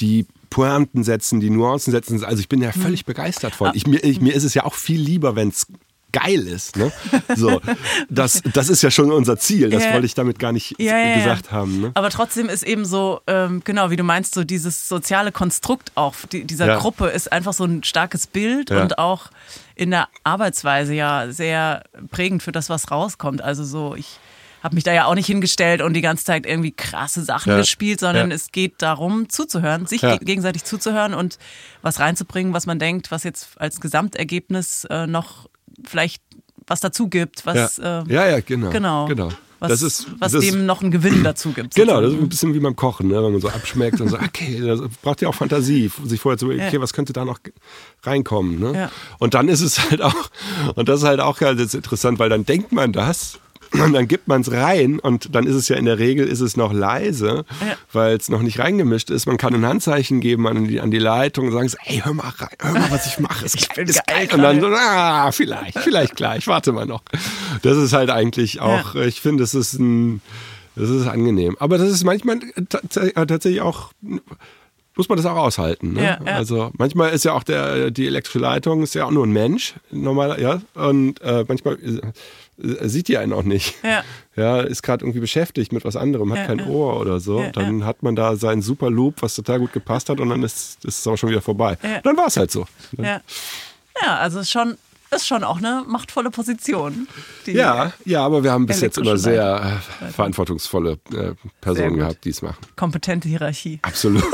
die 0.00 0.26
Pointen 0.48 1.04
setzen, 1.04 1.40
die 1.40 1.50
Nuancen 1.50 1.90
setzen. 1.90 2.24
Also 2.24 2.40
ich 2.40 2.48
bin 2.48 2.62
ja 2.62 2.72
völlig 2.72 3.00
hm. 3.00 3.06
begeistert 3.06 3.54
von. 3.54 3.68
Ah. 3.68 3.72
Ich, 3.74 3.86
mir, 3.86 3.98
ich, 3.98 4.22
mir 4.22 4.34
ist 4.34 4.44
es 4.44 4.54
ja 4.54 4.64
auch 4.64 4.74
viel 4.74 5.00
lieber, 5.00 5.36
wenn 5.36 5.48
es 5.48 5.66
geil 6.12 6.46
ist. 6.46 6.76
Ne? 6.76 6.92
So, 7.36 7.60
das, 8.08 8.42
das 8.52 8.68
ist 8.68 8.82
ja 8.82 8.90
schon 8.90 9.12
unser 9.12 9.38
Ziel. 9.38 9.70
Das 9.70 9.84
ja. 9.84 9.92
wollte 9.92 10.06
ich 10.06 10.14
damit 10.14 10.38
gar 10.38 10.52
nicht 10.52 10.74
ja, 10.78 10.98
ja, 10.98 11.14
gesagt 11.14 11.52
haben. 11.52 11.80
Ne? 11.80 11.90
Aber 11.94 12.10
trotzdem 12.10 12.48
ist 12.48 12.62
eben 12.62 12.84
so, 12.84 13.20
ähm, 13.26 13.62
genau 13.64 13.90
wie 13.90 13.96
du 13.96 14.04
meinst, 14.04 14.34
so 14.34 14.44
dieses 14.44 14.88
soziale 14.88 15.32
Konstrukt 15.32 15.92
auch 15.94 16.14
die, 16.32 16.44
dieser 16.44 16.76
Gruppe 16.76 17.08
ist 17.08 17.32
einfach 17.32 17.52
so 17.52 17.64
ein 17.64 17.84
starkes 17.84 18.26
Bild 18.26 18.70
und 18.70 18.98
auch 18.98 19.30
in 19.74 19.90
der 19.90 20.08
Arbeitsweise 20.24 20.94
ja 20.94 21.30
sehr 21.30 21.84
prägend 22.10 22.42
für 22.42 22.52
das, 22.52 22.68
was 22.68 22.90
rauskommt. 22.90 23.42
Also 23.42 23.64
so, 23.64 23.94
ich 23.94 24.18
habe 24.62 24.74
mich 24.74 24.84
da 24.84 24.92
ja 24.92 25.04
auch 25.04 25.14
nicht 25.14 25.26
hingestellt 25.26 25.82
und 25.82 25.94
die 25.94 26.00
ganze 26.00 26.24
Zeit 26.24 26.46
irgendwie 26.46 26.72
krasse 26.72 27.22
Sachen 27.22 27.56
gespielt, 27.56 28.00
sondern 28.00 28.32
es 28.32 28.50
geht 28.50 28.74
darum, 28.82 29.28
zuzuhören, 29.28 29.86
sich 29.86 30.00
gegenseitig 30.00 30.64
zuzuhören 30.64 31.14
und 31.14 31.38
was 31.82 32.00
reinzubringen, 32.00 32.52
was 32.52 32.66
man 32.66 32.78
denkt, 32.78 33.10
was 33.10 33.22
jetzt 33.22 33.60
als 33.60 33.80
Gesamtergebnis 33.80 34.84
äh, 34.90 35.06
noch 35.06 35.48
vielleicht 35.86 36.22
was 36.66 36.80
dazu 36.80 37.08
gibt, 37.08 37.46
was 37.46 37.78
ja, 37.78 38.02
äh, 38.02 38.12
ja, 38.12 38.28
ja, 38.28 38.40
genau, 38.40 38.70
genau, 38.70 39.06
genau. 39.06 39.30
Was, 39.60 39.70
das 39.70 39.82
ist, 39.82 40.06
was 40.20 40.32
das 40.32 40.44
dem 40.44 40.66
noch 40.66 40.82
einen 40.82 40.92
Gewinn 40.92 41.24
dazu 41.24 41.50
gibt. 41.50 41.74
Genau, 41.74 42.00
das 42.00 42.12
ist 42.12 42.20
ein 42.20 42.28
bisschen 42.28 42.54
wie 42.54 42.60
beim 42.60 42.76
Kochen, 42.76 43.08
ne? 43.08 43.16
wenn 43.16 43.32
man 43.32 43.40
so 43.40 43.48
abschmeckt 43.48 44.00
und 44.00 44.08
so, 44.08 44.16
okay, 44.24 44.60
das 44.60 44.80
braucht 45.02 45.20
ja 45.20 45.28
auch 45.28 45.34
Fantasie, 45.34 45.90
sich 46.04 46.20
vorher 46.20 46.38
zu 46.38 46.44
überlegen, 46.44 46.68
okay, 46.68 46.80
was 46.80 46.92
könnte 46.92 47.12
da 47.12 47.24
noch 47.24 47.40
reinkommen. 48.04 48.60
Ne? 48.60 48.72
Ja. 48.74 48.90
Und 49.18 49.34
dann 49.34 49.48
ist 49.48 49.60
es 49.60 49.78
halt 49.90 50.00
auch, 50.00 50.30
und 50.76 50.88
das 50.88 51.00
ist 51.00 51.06
halt 51.06 51.18
auch 51.18 51.38
ganz 51.38 51.74
interessant, 51.74 52.20
weil 52.20 52.28
dann 52.28 52.46
denkt 52.46 52.70
man 52.70 52.92
das 52.92 53.40
und 53.72 53.92
dann 53.92 54.08
gibt 54.08 54.28
man 54.28 54.40
es 54.40 54.50
rein 54.50 54.98
und 54.98 55.34
dann 55.34 55.46
ist 55.46 55.54
es 55.54 55.68
ja 55.68 55.76
in 55.76 55.84
der 55.84 55.98
Regel 55.98 56.26
ist 56.26 56.40
es 56.40 56.56
noch 56.56 56.72
leise, 56.72 57.44
ja. 57.60 57.76
weil 57.92 58.16
es 58.16 58.28
noch 58.28 58.42
nicht 58.42 58.58
reingemischt 58.58 59.10
ist. 59.10 59.26
Man 59.26 59.36
kann 59.36 59.54
ein 59.54 59.66
Handzeichen 59.66 60.20
geben 60.20 60.46
an 60.46 60.66
die, 60.66 60.80
an 60.80 60.90
die 60.90 60.98
Leitung 60.98 61.46
und 61.46 61.52
sagen, 61.52 61.70
ey, 61.84 62.00
hör 62.04 62.14
mal 62.14 62.32
rein, 62.38 62.48
hör 62.60 62.72
mal, 62.72 62.90
was 62.90 63.06
ich 63.06 63.18
mache. 63.18 63.44
Es 63.44 63.54
ist 63.54 63.74
geil. 63.74 63.86
geil. 64.06 64.28
Und 64.32 64.42
dann 64.42 64.60
so, 64.60 64.68
ah, 64.68 65.30
vielleicht, 65.32 65.78
vielleicht 65.78 66.16
gleich, 66.16 66.46
warte 66.46 66.72
mal 66.72 66.86
noch. 66.86 67.02
Das 67.62 67.76
ist 67.76 67.92
halt 67.92 68.10
eigentlich 68.10 68.60
auch, 68.60 68.94
ja. 68.94 69.02
ich 69.02 69.20
finde, 69.20 69.42
das 69.42 69.54
ist 69.54 69.74
ein, 69.78 70.22
das 70.74 70.88
ist 70.90 71.06
angenehm. 71.06 71.56
Aber 71.60 71.78
das 71.78 71.90
ist 71.90 72.04
manchmal 72.04 72.40
tatsächlich 72.68 73.60
auch 73.60 73.92
muss 74.98 75.08
man 75.08 75.16
das 75.16 75.26
auch 75.26 75.36
aushalten. 75.36 75.92
Ne? 75.92 76.02
Ja, 76.02 76.18
ja. 76.26 76.34
Also 76.34 76.72
manchmal 76.76 77.12
ist 77.12 77.24
ja 77.24 77.32
auch 77.32 77.44
der, 77.44 77.92
die 77.92 78.08
elektrische 78.08 78.40
Leitung 78.40 78.82
ist 78.82 78.96
ja 78.96 79.04
auch 79.04 79.12
nur 79.12 79.26
ein 79.26 79.32
Mensch, 79.32 79.74
normal, 79.92 80.40
ja. 80.40 80.60
Und 80.74 81.20
äh, 81.20 81.44
manchmal 81.46 81.74
äh, 81.74 82.00
sieht 82.58 83.08
die 83.08 83.18
einen 83.18 83.32
auch 83.32 83.44
nicht. 83.44 83.74
Ja. 83.82 84.02
Ja, 84.36 84.60
ist 84.60 84.84
gerade 84.84 85.04
irgendwie 85.04 85.18
beschäftigt 85.18 85.72
mit 85.72 85.84
was 85.84 85.96
anderem, 85.96 86.30
hat 86.30 86.38
ja, 86.38 86.46
kein 86.46 86.60
ja. 86.60 86.66
Ohr 86.66 87.00
oder 87.00 87.18
so. 87.18 87.44
Dann 87.54 87.84
hat 87.84 88.04
man 88.04 88.14
da 88.14 88.36
seinen 88.36 88.62
super 88.62 88.88
Loop, 88.88 89.20
was 89.20 89.34
total 89.34 89.58
gut 89.58 89.72
gepasst 89.72 90.08
hat 90.10 90.20
und 90.20 90.28
dann 90.28 90.44
ist, 90.44 90.84
ist 90.84 91.00
es 91.00 91.06
auch 91.08 91.16
schon 91.16 91.28
wieder 91.28 91.40
vorbei. 91.40 91.76
Dann 92.04 92.16
war 92.16 92.28
es 92.28 92.36
halt 92.36 92.52
so. 92.52 92.64
Ja. 92.96 93.20
ja, 94.00 94.16
also 94.18 94.44
schon 94.44 94.76
ist 95.10 95.26
schon 95.26 95.44
auch 95.44 95.58
eine 95.58 95.84
machtvolle 95.86 96.30
Position. 96.30 97.08
Ja, 97.46 97.92
ja, 98.04 98.24
aber 98.24 98.42
wir 98.42 98.52
haben 98.52 98.66
bis 98.66 98.80
jetzt 98.80 98.98
immer 98.98 99.16
sehr 99.16 99.80
äh, 100.02 100.10
verantwortungsvolle 100.10 100.98
äh, 101.12 101.32
Personen 101.60 101.96
gehabt, 101.96 102.24
die 102.24 102.30
es 102.30 102.42
machen. 102.42 102.58
Kompetente 102.76 103.28
Hierarchie. 103.28 103.78
Absolut. 103.82 104.24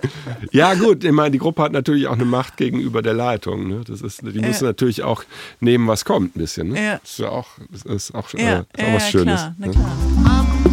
ja, 0.52 0.74
gut, 0.74 1.04
ich 1.04 1.12
meine, 1.12 1.32
die 1.32 1.38
Gruppe 1.38 1.62
hat 1.62 1.72
natürlich 1.72 2.06
auch 2.06 2.14
eine 2.14 2.24
Macht 2.24 2.56
gegenüber 2.56 3.02
der 3.02 3.14
Leitung. 3.14 3.68
Ne? 3.68 3.82
Das 3.86 4.02
ist, 4.02 4.22
die 4.22 4.40
müssen 4.40 4.64
natürlich 4.64 5.02
auch 5.02 5.24
nehmen, 5.60 5.88
was 5.88 6.04
kommt, 6.04 6.36
ein 6.36 6.40
bisschen. 6.40 6.68
Ne? 6.70 6.84
Ja. 6.84 6.98
Das 6.98 7.10
ist 7.10 7.18
ja 7.18 7.28
auch, 7.28 7.48
das 7.70 7.82
ist 7.82 8.14
auch, 8.14 8.32
äh, 8.34 8.60
ist 8.60 8.84
auch 8.84 8.94
was 8.94 9.10
Schönes. 9.10 9.40
Klar, 9.40 9.54
ne? 9.58 9.72
Amsel 10.24 10.69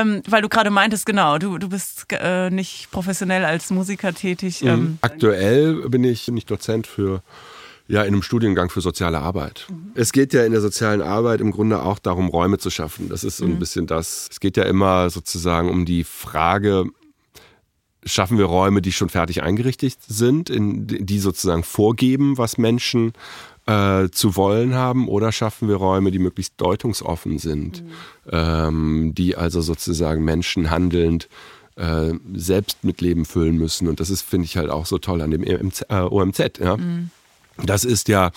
Ähm, 0.00 0.22
weil 0.28 0.42
du 0.42 0.48
gerade 0.48 0.70
meintest, 0.70 1.06
genau, 1.06 1.38
du, 1.38 1.58
du 1.58 1.68
bist 1.68 2.06
äh, 2.10 2.50
nicht 2.50 2.90
professionell 2.90 3.44
als 3.44 3.70
Musiker 3.70 4.14
tätig. 4.14 4.62
Mhm. 4.62 4.68
Ähm, 4.68 4.98
Aktuell 5.02 5.88
bin 5.88 6.04
ich 6.04 6.28
nicht 6.28 6.50
Dozent 6.50 6.86
für 6.86 7.22
ja, 7.88 8.02
in 8.02 8.14
einem 8.14 8.22
Studiengang 8.22 8.70
für 8.70 8.80
soziale 8.80 9.18
Arbeit. 9.18 9.66
Mhm. 9.68 9.92
Es 9.94 10.12
geht 10.12 10.32
ja 10.32 10.44
in 10.44 10.52
der 10.52 10.60
sozialen 10.60 11.02
Arbeit 11.02 11.40
im 11.40 11.50
Grunde 11.50 11.82
auch 11.82 11.98
darum, 11.98 12.28
Räume 12.28 12.58
zu 12.58 12.70
schaffen. 12.70 13.08
Das 13.08 13.24
ist 13.24 13.38
so 13.38 13.44
ein 13.44 13.54
mhm. 13.54 13.58
bisschen 13.58 13.86
das. 13.86 14.28
Es 14.30 14.38
geht 14.38 14.56
ja 14.56 14.62
immer 14.64 15.10
sozusagen 15.10 15.68
um 15.68 15.84
die 15.84 16.04
Frage, 16.04 16.84
schaffen 18.04 18.38
wir 18.38 18.44
Räume, 18.46 18.80
die 18.80 18.92
schon 18.92 19.08
fertig 19.08 19.42
eingerichtet 19.42 19.96
sind, 20.06 20.50
in, 20.50 20.86
die 20.86 21.18
sozusagen 21.18 21.64
vorgeben, 21.64 22.38
was 22.38 22.58
Menschen 22.58 23.12
äh, 23.70 24.10
zu 24.10 24.34
wollen 24.34 24.74
haben, 24.74 25.06
oder 25.06 25.30
schaffen 25.30 25.68
wir 25.68 25.76
Räume, 25.76 26.10
die 26.10 26.18
möglichst 26.18 26.54
deutungsoffen 26.56 27.38
sind, 27.38 27.84
mhm. 27.84 27.90
ähm, 28.32 29.14
die 29.14 29.36
also 29.36 29.60
sozusagen 29.60 30.24
Menschen 30.24 30.70
handelnd 30.70 31.28
äh, 31.76 32.14
selbst 32.34 32.82
mit 32.82 33.00
Leben 33.00 33.24
füllen 33.24 33.56
müssen. 33.56 33.86
Und 33.86 34.00
das 34.00 34.10
ist, 34.10 34.22
finde 34.22 34.46
ich, 34.46 34.56
halt 34.56 34.70
auch 34.70 34.86
so 34.86 34.98
toll 34.98 35.22
an 35.22 35.30
dem 35.30 35.44
EMZ, 35.44 35.86
äh, 35.88 36.00
OMZ. 36.00 36.58
Ja? 36.58 36.76
Mhm. 36.76 37.10
Das 37.56 37.84
ist 37.84 38.08
ja, 38.08 38.30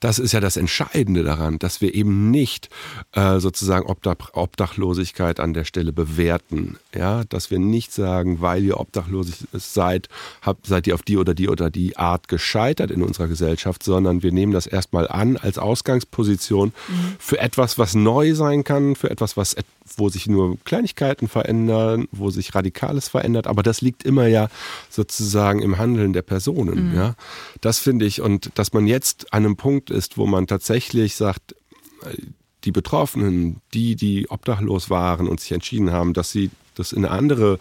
das 0.00 0.18
ist 0.18 0.32
ja 0.32 0.40
das 0.40 0.56
Entscheidende 0.56 1.24
daran, 1.24 1.58
dass 1.58 1.80
wir 1.80 1.94
eben 1.94 2.30
nicht 2.30 2.68
äh, 3.12 3.38
sozusagen 3.38 3.86
Obdach, 3.86 4.34
Obdachlosigkeit 4.34 5.40
an 5.40 5.54
der 5.54 5.64
Stelle 5.64 5.92
bewerten. 5.92 6.78
Ja, 6.94 7.24
dass 7.24 7.50
wir 7.50 7.58
nicht 7.58 7.92
sagen, 7.92 8.40
weil 8.40 8.64
ihr 8.64 8.78
obdachlos 8.78 9.46
seid, 9.52 10.08
habt, 10.42 10.66
seid 10.66 10.86
ihr 10.86 10.94
auf 10.94 11.02
die 11.02 11.16
oder 11.16 11.34
die 11.34 11.48
oder 11.48 11.70
die 11.70 11.96
Art 11.96 12.28
gescheitert 12.28 12.90
in 12.90 13.02
unserer 13.02 13.28
Gesellschaft, 13.28 13.82
sondern 13.82 14.22
wir 14.22 14.32
nehmen 14.32 14.52
das 14.52 14.66
erstmal 14.66 15.08
an 15.08 15.36
als 15.36 15.58
Ausgangsposition 15.58 16.68
mhm. 16.88 17.16
für 17.18 17.38
etwas, 17.38 17.78
was 17.78 17.94
neu 17.94 18.34
sein 18.34 18.64
kann, 18.64 18.96
für 18.96 19.10
etwas, 19.10 19.36
was 19.36 19.56
wo 19.96 20.08
sich 20.08 20.26
nur 20.26 20.58
Kleinigkeiten 20.64 21.28
verändern, 21.28 22.08
wo 22.12 22.30
sich 22.30 22.54
Radikales 22.54 23.08
verändert, 23.08 23.46
aber 23.46 23.62
das 23.62 23.80
liegt 23.80 24.02
immer 24.02 24.26
ja 24.26 24.48
sozusagen 24.90 25.62
im 25.62 25.78
Handeln 25.78 26.12
der 26.12 26.22
Personen. 26.22 26.90
Mhm. 26.90 26.96
Ja, 26.96 27.14
das 27.60 27.78
finde 27.78 28.04
ich 28.04 28.20
und 28.20 28.50
dass 28.58 28.72
man 28.72 28.86
jetzt 28.86 29.32
an 29.32 29.44
einem 29.44 29.56
Punkt 29.56 29.90
ist, 29.90 30.18
wo 30.18 30.26
man 30.26 30.48
tatsächlich 30.48 31.14
sagt, 31.14 31.54
die 32.64 32.72
Betroffenen, 32.72 33.60
die, 33.72 33.94
die 33.94 34.28
obdachlos 34.30 34.90
waren 34.90 35.28
und 35.28 35.40
sich 35.40 35.52
entschieden 35.52 35.92
haben, 35.92 36.12
dass 36.12 36.32
sie 36.32 36.50
das 36.74 36.92
in 36.92 37.04
eine 37.04 37.14
andere 37.14 37.58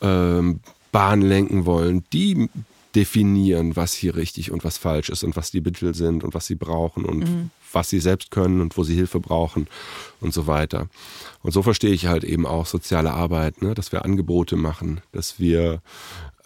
ähm, 0.00 0.60
Bahn 0.92 1.22
lenken 1.22 1.66
wollen, 1.66 2.04
die 2.12 2.48
definieren, 2.94 3.74
was 3.74 3.94
hier 3.94 4.16
richtig 4.16 4.52
und 4.52 4.64
was 4.64 4.78
falsch 4.78 5.08
ist 5.08 5.24
und 5.24 5.34
was 5.34 5.50
die 5.50 5.60
Mittel 5.60 5.94
sind 5.94 6.22
und 6.22 6.34
was 6.34 6.46
sie 6.46 6.54
brauchen 6.54 7.04
und 7.04 7.20
mhm. 7.20 7.50
was 7.72 7.88
sie 7.88 8.00
selbst 8.00 8.30
können 8.30 8.60
und 8.60 8.76
wo 8.76 8.84
sie 8.84 8.94
Hilfe 8.94 9.18
brauchen 9.18 9.66
und 10.20 10.34
so 10.34 10.46
weiter. 10.46 10.88
Und 11.42 11.52
so 11.52 11.62
verstehe 11.62 11.92
ich 11.92 12.06
halt 12.06 12.22
eben 12.22 12.46
auch 12.46 12.66
soziale 12.66 13.12
Arbeit, 13.12 13.62
ne? 13.62 13.74
dass 13.74 13.90
wir 13.90 14.04
Angebote 14.04 14.56
machen, 14.56 15.00
dass 15.12 15.40
wir, 15.40 15.80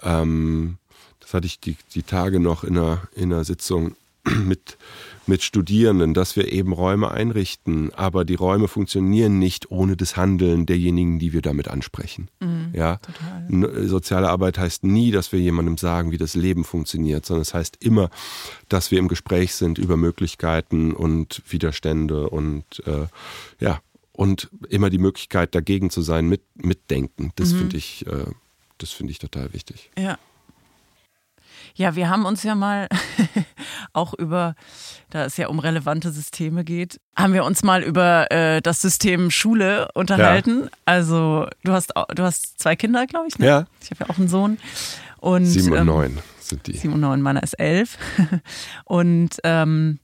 ähm, 0.02 0.78
das 1.26 1.34
hatte 1.34 1.46
ich 1.46 1.58
die, 1.58 1.76
die 1.94 2.04
Tage 2.04 2.38
noch 2.38 2.62
in 2.62 2.78
einer, 2.78 3.02
in 3.16 3.32
einer 3.32 3.42
Sitzung 3.44 3.96
mit 4.24 4.78
mit 5.26 5.42
Studierenden, 5.42 6.14
dass 6.14 6.36
wir 6.36 6.52
eben 6.52 6.72
Räume 6.72 7.10
einrichten, 7.10 7.92
aber 7.94 8.24
die 8.24 8.36
Räume 8.36 8.68
funktionieren 8.68 9.38
nicht 9.38 9.70
ohne 9.70 9.96
das 9.96 10.16
Handeln 10.16 10.66
derjenigen, 10.66 11.18
die 11.18 11.32
wir 11.32 11.42
damit 11.42 11.68
ansprechen. 11.68 12.28
Mhm, 12.40 12.70
ja, 12.72 12.98
total. 12.98 13.88
soziale 13.88 14.28
Arbeit 14.28 14.58
heißt 14.58 14.84
nie, 14.84 15.10
dass 15.10 15.32
wir 15.32 15.40
jemandem 15.40 15.78
sagen, 15.78 16.12
wie 16.12 16.18
das 16.18 16.34
Leben 16.34 16.64
funktioniert, 16.64 17.26
sondern 17.26 17.42
es 17.42 17.54
heißt 17.54 17.78
immer, 17.80 18.10
dass 18.68 18.90
wir 18.90 18.98
im 18.98 19.08
Gespräch 19.08 19.54
sind 19.54 19.78
über 19.78 19.96
Möglichkeiten 19.96 20.92
und 20.92 21.42
Widerstände 21.48 22.30
und 22.30 22.64
äh, 22.86 23.06
ja 23.58 23.80
und 24.12 24.48
immer 24.70 24.88
die 24.88 24.98
Möglichkeit 24.98 25.54
dagegen 25.54 25.90
zu 25.90 26.00
sein, 26.00 26.26
mit 26.28 26.40
mitdenken. 26.54 27.32
Das 27.36 27.52
mhm. 27.52 27.58
finde 27.58 27.76
ich, 27.76 28.06
äh, 28.06 28.24
das 28.78 28.90
finde 28.90 29.10
ich 29.10 29.18
total 29.18 29.52
wichtig. 29.52 29.90
Ja. 29.98 30.18
Ja, 31.76 31.94
wir 31.94 32.08
haben 32.08 32.24
uns 32.24 32.42
ja 32.42 32.54
mal 32.54 32.88
auch 33.92 34.14
über, 34.14 34.54
da 35.10 35.26
es 35.26 35.36
ja 35.36 35.48
um 35.48 35.58
relevante 35.58 36.10
Systeme 36.10 36.64
geht, 36.64 36.98
haben 37.14 37.34
wir 37.34 37.44
uns 37.44 37.62
mal 37.62 37.82
über 37.82 38.30
äh, 38.32 38.62
das 38.62 38.80
System 38.80 39.30
Schule 39.30 39.88
unterhalten. 39.94 40.62
Ja. 40.62 40.70
Also 40.86 41.46
du 41.64 41.72
hast 41.72 41.92
du 42.14 42.22
hast 42.22 42.58
zwei 42.58 42.76
Kinder, 42.76 43.06
glaube 43.06 43.28
ich. 43.28 43.38
Ne? 43.38 43.46
Ja. 43.46 43.64
Ich 43.82 43.90
habe 43.90 44.04
ja 44.04 44.10
auch 44.10 44.18
einen 44.18 44.28
Sohn. 44.28 44.58
Und, 45.18 45.44
sieben 45.44 45.72
und 45.72 45.78
ähm, 45.78 45.86
neun 45.86 46.18
sind 46.40 46.66
die. 46.66 46.76
Sieben 46.76 46.94
und 46.94 47.00
neun, 47.00 47.20
meiner 47.20 47.42
ist 47.42 47.54
elf. 47.54 47.98
und 48.84 49.36
ähm, 49.44 49.98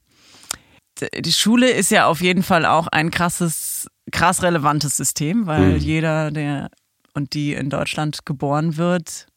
die 1.17 1.31
Schule 1.31 1.71
ist 1.71 1.89
ja 1.89 2.05
auf 2.05 2.21
jeden 2.21 2.43
Fall 2.43 2.67
auch 2.67 2.85
ein 2.87 3.09
krasses, 3.09 3.87
krass 4.11 4.43
relevantes 4.43 4.95
System, 4.95 5.47
weil 5.47 5.73
mhm. 5.73 5.77
jeder, 5.77 6.29
der 6.29 6.69
und 7.15 7.33
die 7.33 7.53
in 7.53 7.69
Deutschland 7.69 8.25
geboren 8.25 8.77
wird, 8.77 9.27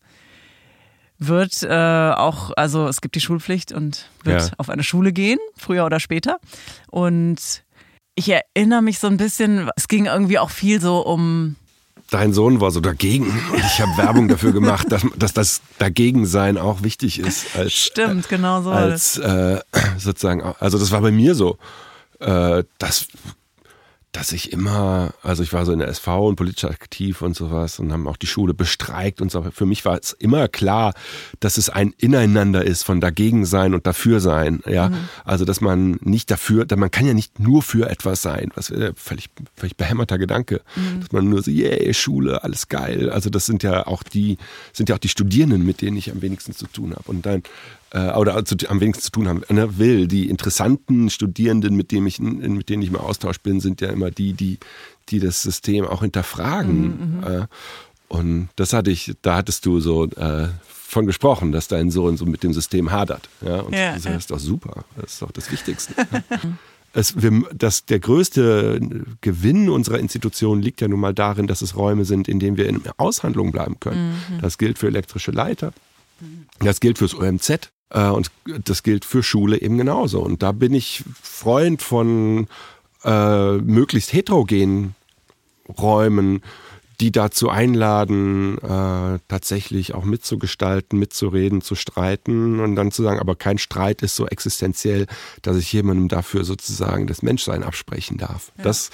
wird 1.18 1.62
äh, 1.62 1.68
auch, 1.68 2.52
also 2.56 2.88
es 2.88 3.00
gibt 3.00 3.14
die 3.14 3.20
Schulpflicht 3.20 3.72
und 3.72 4.08
wird 4.22 4.42
ja. 4.42 4.48
auf 4.58 4.68
eine 4.70 4.82
Schule 4.82 5.12
gehen, 5.12 5.38
früher 5.56 5.84
oder 5.86 6.00
später. 6.00 6.38
Und 6.88 7.64
ich 8.14 8.30
erinnere 8.30 8.82
mich 8.82 8.98
so 8.98 9.06
ein 9.06 9.16
bisschen, 9.16 9.70
es 9.76 9.88
ging 9.88 10.06
irgendwie 10.06 10.38
auch 10.38 10.50
viel 10.50 10.80
so 10.80 11.00
um. 11.00 11.56
Dein 12.10 12.32
Sohn 12.32 12.60
war 12.60 12.70
so 12.70 12.80
dagegen 12.80 13.26
und 13.52 13.58
ich 13.58 13.80
habe 13.80 13.96
Werbung 13.96 14.28
dafür 14.28 14.52
gemacht, 14.52 14.86
dass, 14.90 15.02
dass 15.16 15.32
das 15.32 15.60
Dagegensein 15.78 16.56
auch 16.56 16.82
wichtig 16.82 17.18
ist. 17.18 17.56
Als, 17.56 17.72
Stimmt, 17.72 18.28
genau 18.28 18.62
so. 18.62 18.70
Als 18.70 19.18
äh, 19.18 19.60
sozusagen, 19.98 20.42
also 20.42 20.78
das 20.78 20.92
war 20.92 21.00
bei 21.00 21.10
mir 21.10 21.34
so. 21.34 21.58
Äh, 22.20 22.62
das 22.78 23.08
dass 24.16 24.32
ich 24.32 24.50
immer, 24.50 25.12
also 25.22 25.42
ich 25.42 25.52
war 25.52 25.66
so 25.66 25.72
in 25.72 25.78
der 25.78 25.88
SV 25.88 26.28
und 26.28 26.36
politisch 26.36 26.64
aktiv 26.64 27.20
und 27.20 27.36
sowas 27.36 27.78
und 27.78 27.92
haben 27.92 28.08
auch 28.08 28.16
die 28.16 28.26
Schule 28.26 28.54
bestreikt 28.54 29.20
und 29.20 29.30
so. 29.30 29.42
Für 29.52 29.66
mich 29.66 29.84
war 29.84 29.98
es 29.98 30.12
immer 30.12 30.48
klar, 30.48 30.94
dass 31.40 31.58
es 31.58 31.68
ein 31.68 31.92
Ineinander 31.98 32.64
ist 32.64 32.82
von 32.82 33.02
dagegen 33.02 33.44
sein 33.44 33.74
und 33.74 33.86
dafür 33.86 34.20
sein. 34.20 34.62
Ja, 34.66 34.88
mhm. 34.88 34.96
also 35.26 35.44
dass 35.44 35.60
man 35.60 35.98
nicht 36.00 36.30
dafür, 36.30 36.66
man 36.76 36.90
kann 36.90 37.04
ja 37.04 37.12
nicht 37.12 37.38
nur 37.40 37.62
für 37.62 37.90
etwas 37.90 38.22
sein, 38.22 38.50
was 38.54 38.70
wäre 38.70 38.94
völlig, 38.96 39.28
völlig 39.54 39.76
behämmerter 39.76 40.16
Gedanke, 40.16 40.62
mhm. 40.76 41.00
dass 41.00 41.12
man 41.12 41.28
nur 41.28 41.42
so, 41.42 41.50
yeah, 41.50 41.92
Schule, 41.92 42.42
alles 42.42 42.68
geil. 42.68 43.10
Also 43.10 43.28
das 43.28 43.44
sind 43.44 43.62
ja 43.62 43.86
auch 43.86 44.02
die, 44.02 44.38
sind 44.72 44.88
ja 44.88 44.94
auch 44.94 45.00
die 45.00 45.10
Studierenden, 45.10 45.66
mit 45.66 45.82
denen 45.82 45.98
ich 45.98 46.10
am 46.10 46.22
wenigsten 46.22 46.54
zu 46.54 46.66
tun 46.66 46.92
habe. 46.92 47.04
Und 47.10 47.26
dann 47.26 47.42
äh, 47.90 48.12
oder 48.12 48.44
zu, 48.44 48.56
am 48.68 48.80
wenigsten 48.80 49.04
zu 49.04 49.10
tun 49.10 49.28
haben 49.28 49.42
ne, 49.48 49.78
will. 49.78 50.06
Die 50.06 50.28
interessanten 50.28 51.10
Studierenden, 51.10 51.76
mit 51.76 51.92
denen 51.92 52.06
ich, 52.06 52.20
mit 52.20 52.68
denen 52.68 52.82
ich 52.82 52.88
im 52.88 52.96
Austausch 52.96 53.40
bin, 53.40 53.60
sind 53.60 53.80
ja 53.80 53.88
immer 53.88 54.10
die, 54.10 54.32
die, 54.32 54.58
die 55.08 55.20
das 55.20 55.42
System 55.42 55.86
auch 55.86 56.02
hinterfragen. 56.02 56.82
Mhm, 56.82 57.16
mhm. 57.18 57.24
äh, 57.24 57.46
und 58.08 58.48
das 58.56 58.72
hatte 58.72 58.90
ich, 58.90 59.14
da 59.22 59.36
hattest 59.36 59.66
du 59.66 59.80
so 59.80 60.04
äh, 60.04 60.48
von 60.68 61.06
gesprochen, 61.06 61.50
dass 61.50 61.68
dein 61.68 61.90
Sohn 61.90 62.16
so 62.16 62.24
mit 62.26 62.42
dem 62.42 62.52
System 62.52 62.92
hadert. 62.92 63.28
Ja, 63.40 63.60
und 63.60 63.74
ja, 63.74 63.94
das 63.94 64.06
ist 64.06 64.30
doch 64.30 64.38
super. 64.38 64.84
Das 64.96 65.14
ist 65.14 65.22
doch 65.22 65.32
das 65.32 65.50
Wichtigste. 65.50 65.94
Es, 66.92 67.20
wir, 67.20 67.42
das, 67.52 67.84
der 67.84 67.98
größte 67.98 68.80
Gewinn 69.20 69.68
unserer 69.68 69.98
Institution 69.98 70.62
liegt 70.62 70.80
ja 70.80 70.88
nun 70.88 70.98
mal 70.98 71.12
darin, 71.12 71.46
dass 71.46 71.60
es 71.60 71.76
Räume 71.76 72.06
sind, 72.06 72.26
in 72.26 72.38
denen 72.38 72.56
wir 72.56 72.66
in 72.66 72.80
Aushandlung 72.96 73.52
bleiben 73.52 73.78
können. 73.80 74.12
Mhm. 74.12 74.40
Das 74.40 74.56
gilt 74.56 74.78
für 74.78 74.86
elektrische 74.86 75.30
Leiter, 75.30 75.74
das 76.60 76.80
gilt 76.80 76.96
fürs 76.96 77.14
OMZ, 77.14 77.70
und 77.90 78.30
das 78.64 78.82
gilt 78.82 79.04
für 79.04 79.22
Schule 79.22 79.60
eben 79.60 79.78
genauso. 79.78 80.20
Und 80.20 80.42
da 80.42 80.52
bin 80.52 80.74
ich 80.74 81.04
Freund 81.22 81.82
von 81.82 82.48
äh, 83.04 83.52
möglichst 83.58 84.12
heterogenen 84.12 84.94
Räumen, 85.78 86.42
die 87.00 87.12
dazu 87.12 87.50
einladen, 87.50 88.58
äh, 88.58 89.18
tatsächlich 89.28 89.94
auch 89.94 90.04
mitzugestalten, 90.04 90.98
mitzureden, 90.98 91.60
zu 91.60 91.74
streiten 91.74 92.60
und 92.60 92.74
dann 92.74 92.90
zu 92.90 93.02
sagen, 93.02 93.20
aber 93.20 93.36
kein 93.36 93.58
Streit 93.58 94.02
ist 94.02 94.16
so 94.16 94.26
existenziell, 94.26 95.06
dass 95.42 95.56
ich 95.56 95.72
jemandem 95.72 96.08
dafür 96.08 96.44
sozusagen 96.44 97.06
das 97.06 97.22
Menschsein 97.22 97.62
absprechen 97.62 98.16
darf. 98.16 98.50
Ja. 98.56 98.64
Das, 98.64 98.90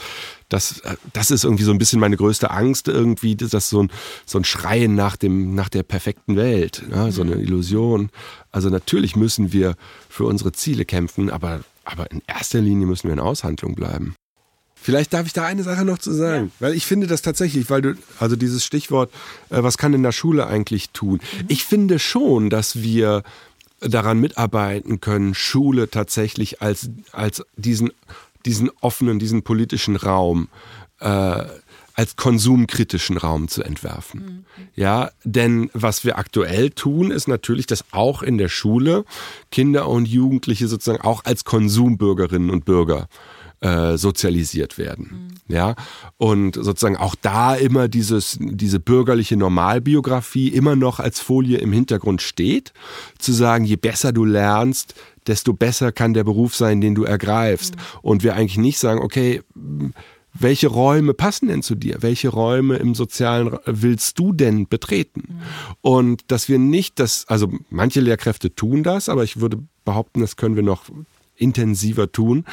das, 0.48 0.80
äh, 0.80 0.96
das 1.12 1.30
ist 1.30 1.44
irgendwie 1.44 1.64
so 1.64 1.70
ein 1.70 1.78
bisschen 1.78 2.00
meine 2.00 2.16
größte 2.16 2.50
Angst 2.50 2.88
irgendwie, 2.88 3.36
dass 3.36 3.68
so 3.68 3.84
ein, 3.84 3.92
so 4.26 4.38
ein 4.38 4.44
Schreien 4.44 4.94
nach 4.94 5.16
dem, 5.16 5.54
nach 5.54 5.68
der 5.68 5.84
perfekten 5.84 6.34
Welt, 6.36 6.82
ne, 6.88 7.12
so 7.12 7.22
eine 7.22 7.36
mhm. 7.36 7.42
Illusion. 7.42 8.10
Also 8.50 8.68
natürlich 8.68 9.14
müssen 9.14 9.52
wir 9.52 9.76
für 10.08 10.24
unsere 10.24 10.52
Ziele 10.52 10.84
kämpfen, 10.84 11.30
aber, 11.30 11.60
aber 11.84 12.10
in 12.10 12.20
erster 12.26 12.60
Linie 12.60 12.86
müssen 12.86 13.08
wir 13.08 13.12
in 13.12 13.20
Aushandlung 13.20 13.76
bleiben. 13.76 14.16
Vielleicht 14.82 15.14
darf 15.14 15.26
ich 15.26 15.32
da 15.32 15.46
eine 15.46 15.62
Sache 15.62 15.84
noch 15.84 15.98
zu 15.98 16.12
sagen, 16.12 16.46
ja. 16.46 16.66
weil 16.66 16.74
ich 16.74 16.86
finde 16.86 17.06
das 17.06 17.22
tatsächlich, 17.22 17.70
weil 17.70 17.82
du, 17.82 17.94
also 18.18 18.34
dieses 18.34 18.64
Stichwort, 18.64 19.12
äh, 19.50 19.62
was 19.62 19.78
kann 19.78 19.94
in 19.94 20.02
der 20.02 20.12
Schule 20.12 20.48
eigentlich 20.48 20.90
tun? 20.90 21.20
Mhm. 21.38 21.44
Ich 21.48 21.64
finde 21.64 22.00
schon, 22.00 22.50
dass 22.50 22.82
wir 22.82 23.22
daran 23.80 24.18
mitarbeiten 24.18 25.00
können, 25.00 25.34
Schule 25.34 25.88
tatsächlich 25.88 26.62
als, 26.62 26.90
als 27.12 27.44
diesen, 27.56 27.92
diesen 28.44 28.70
offenen, 28.80 29.20
diesen 29.20 29.42
politischen 29.42 29.96
Raum 29.96 30.48
äh, 31.00 31.44
als 31.94 32.16
konsumkritischen 32.16 33.18
Raum 33.18 33.48
zu 33.48 33.62
entwerfen. 33.62 34.20
Mhm. 34.20 34.44
Ja, 34.74 35.10
denn 35.24 35.70
was 35.74 36.04
wir 36.04 36.18
aktuell 36.18 36.70
tun, 36.70 37.12
ist 37.12 37.28
natürlich, 37.28 37.66
dass 37.66 37.84
auch 37.92 38.22
in 38.22 38.38
der 38.38 38.48
Schule 38.48 39.04
Kinder 39.52 39.88
und 39.88 40.08
Jugendliche 40.08 40.66
sozusagen 40.66 41.02
auch 41.02 41.24
als 41.24 41.44
Konsumbürgerinnen 41.44 42.50
und 42.50 42.64
Bürger 42.64 43.02
äh, 43.02 43.41
sozialisiert 43.94 44.76
werden. 44.76 45.32
Mhm. 45.48 45.54
Ja, 45.54 45.74
und 46.16 46.54
sozusagen 46.54 46.96
auch 46.96 47.14
da 47.14 47.54
immer 47.54 47.88
dieses, 47.88 48.38
diese 48.40 48.80
bürgerliche 48.80 49.36
Normalbiografie 49.36 50.48
immer 50.48 50.76
noch 50.76 50.98
als 50.98 51.20
Folie 51.20 51.58
im 51.58 51.72
Hintergrund 51.72 52.22
steht, 52.22 52.72
zu 53.18 53.32
sagen, 53.32 53.64
je 53.64 53.76
besser 53.76 54.12
du 54.12 54.24
lernst, 54.24 54.94
desto 55.26 55.52
besser 55.52 55.92
kann 55.92 56.14
der 56.14 56.24
Beruf 56.24 56.56
sein, 56.56 56.80
den 56.80 56.94
du 56.94 57.04
ergreifst. 57.04 57.76
Mhm. 57.76 57.80
Und 58.02 58.22
wir 58.22 58.34
eigentlich 58.34 58.58
nicht 58.58 58.78
sagen, 58.78 59.00
okay, 59.00 59.42
welche 60.34 60.68
Räume 60.68 61.12
passen 61.12 61.48
denn 61.48 61.62
zu 61.62 61.74
dir? 61.74 61.98
Welche 62.00 62.30
Räume 62.30 62.76
im 62.76 62.94
Sozialen 62.94 63.56
willst 63.66 64.18
du 64.18 64.32
denn 64.32 64.66
betreten? 64.66 65.24
Mhm. 65.28 65.40
Und 65.82 66.22
dass 66.28 66.48
wir 66.48 66.58
nicht 66.58 66.98
das, 66.98 67.26
also 67.28 67.52
manche 67.68 68.00
Lehrkräfte 68.00 68.54
tun 68.54 68.82
das, 68.82 69.08
aber 69.08 69.24
ich 69.24 69.40
würde 69.40 69.58
behaupten, 69.84 70.20
das 70.20 70.36
können 70.36 70.56
wir 70.56 70.62
noch 70.62 70.84
intensiver 71.36 72.10
tun, 72.12 72.44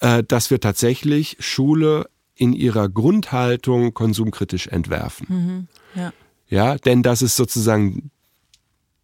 äh, 0.00 0.22
dass 0.22 0.50
wir 0.50 0.60
tatsächlich 0.60 1.36
Schule 1.40 2.08
in 2.34 2.52
ihrer 2.52 2.88
Grundhaltung 2.88 3.94
konsumkritisch 3.94 4.68
entwerfen. 4.68 5.26
Mhm, 5.28 6.00
ja. 6.00 6.12
ja, 6.48 6.76
denn 6.76 7.02
dass 7.02 7.20
es 7.22 7.36
sozusagen 7.36 8.10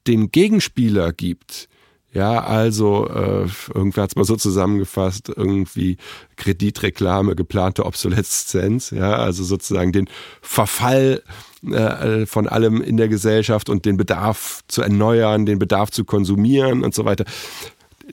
den 0.06 0.30
Gegenspieler 0.30 1.12
gibt, 1.12 1.68
ja, 2.14 2.44
also 2.44 3.08
äh, 3.08 3.48
irgendwer 3.74 4.04
hat 4.04 4.10
es 4.10 4.16
mal 4.16 4.24
so 4.24 4.36
zusammengefasst, 4.36 5.32
irgendwie 5.34 5.96
Kreditreklame, 6.36 7.34
geplante 7.34 7.84
Obsoleszenz, 7.84 8.90
ja, 8.90 9.16
also 9.16 9.42
sozusagen 9.42 9.90
den 9.90 10.08
Verfall 10.40 11.24
äh, 11.68 12.24
von 12.26 12.46
allem 12.46 12.80
in 12.80 12.96
der 12.96 13.08
Gesellschaft 13.08 13.68
und 13.68 13.84
den 13.84 13.96
Bedarf 13.96 14.62
zu 14.68 14.82
erneuern, 14.82 15.44
den 15.44 15.58
Bedarf 15.58 15.90
zu 15.90 16.04
konsumieren 16.04 16.84
und 16.84 16.94
so 16.94 17.04
weiter 17.04 17.24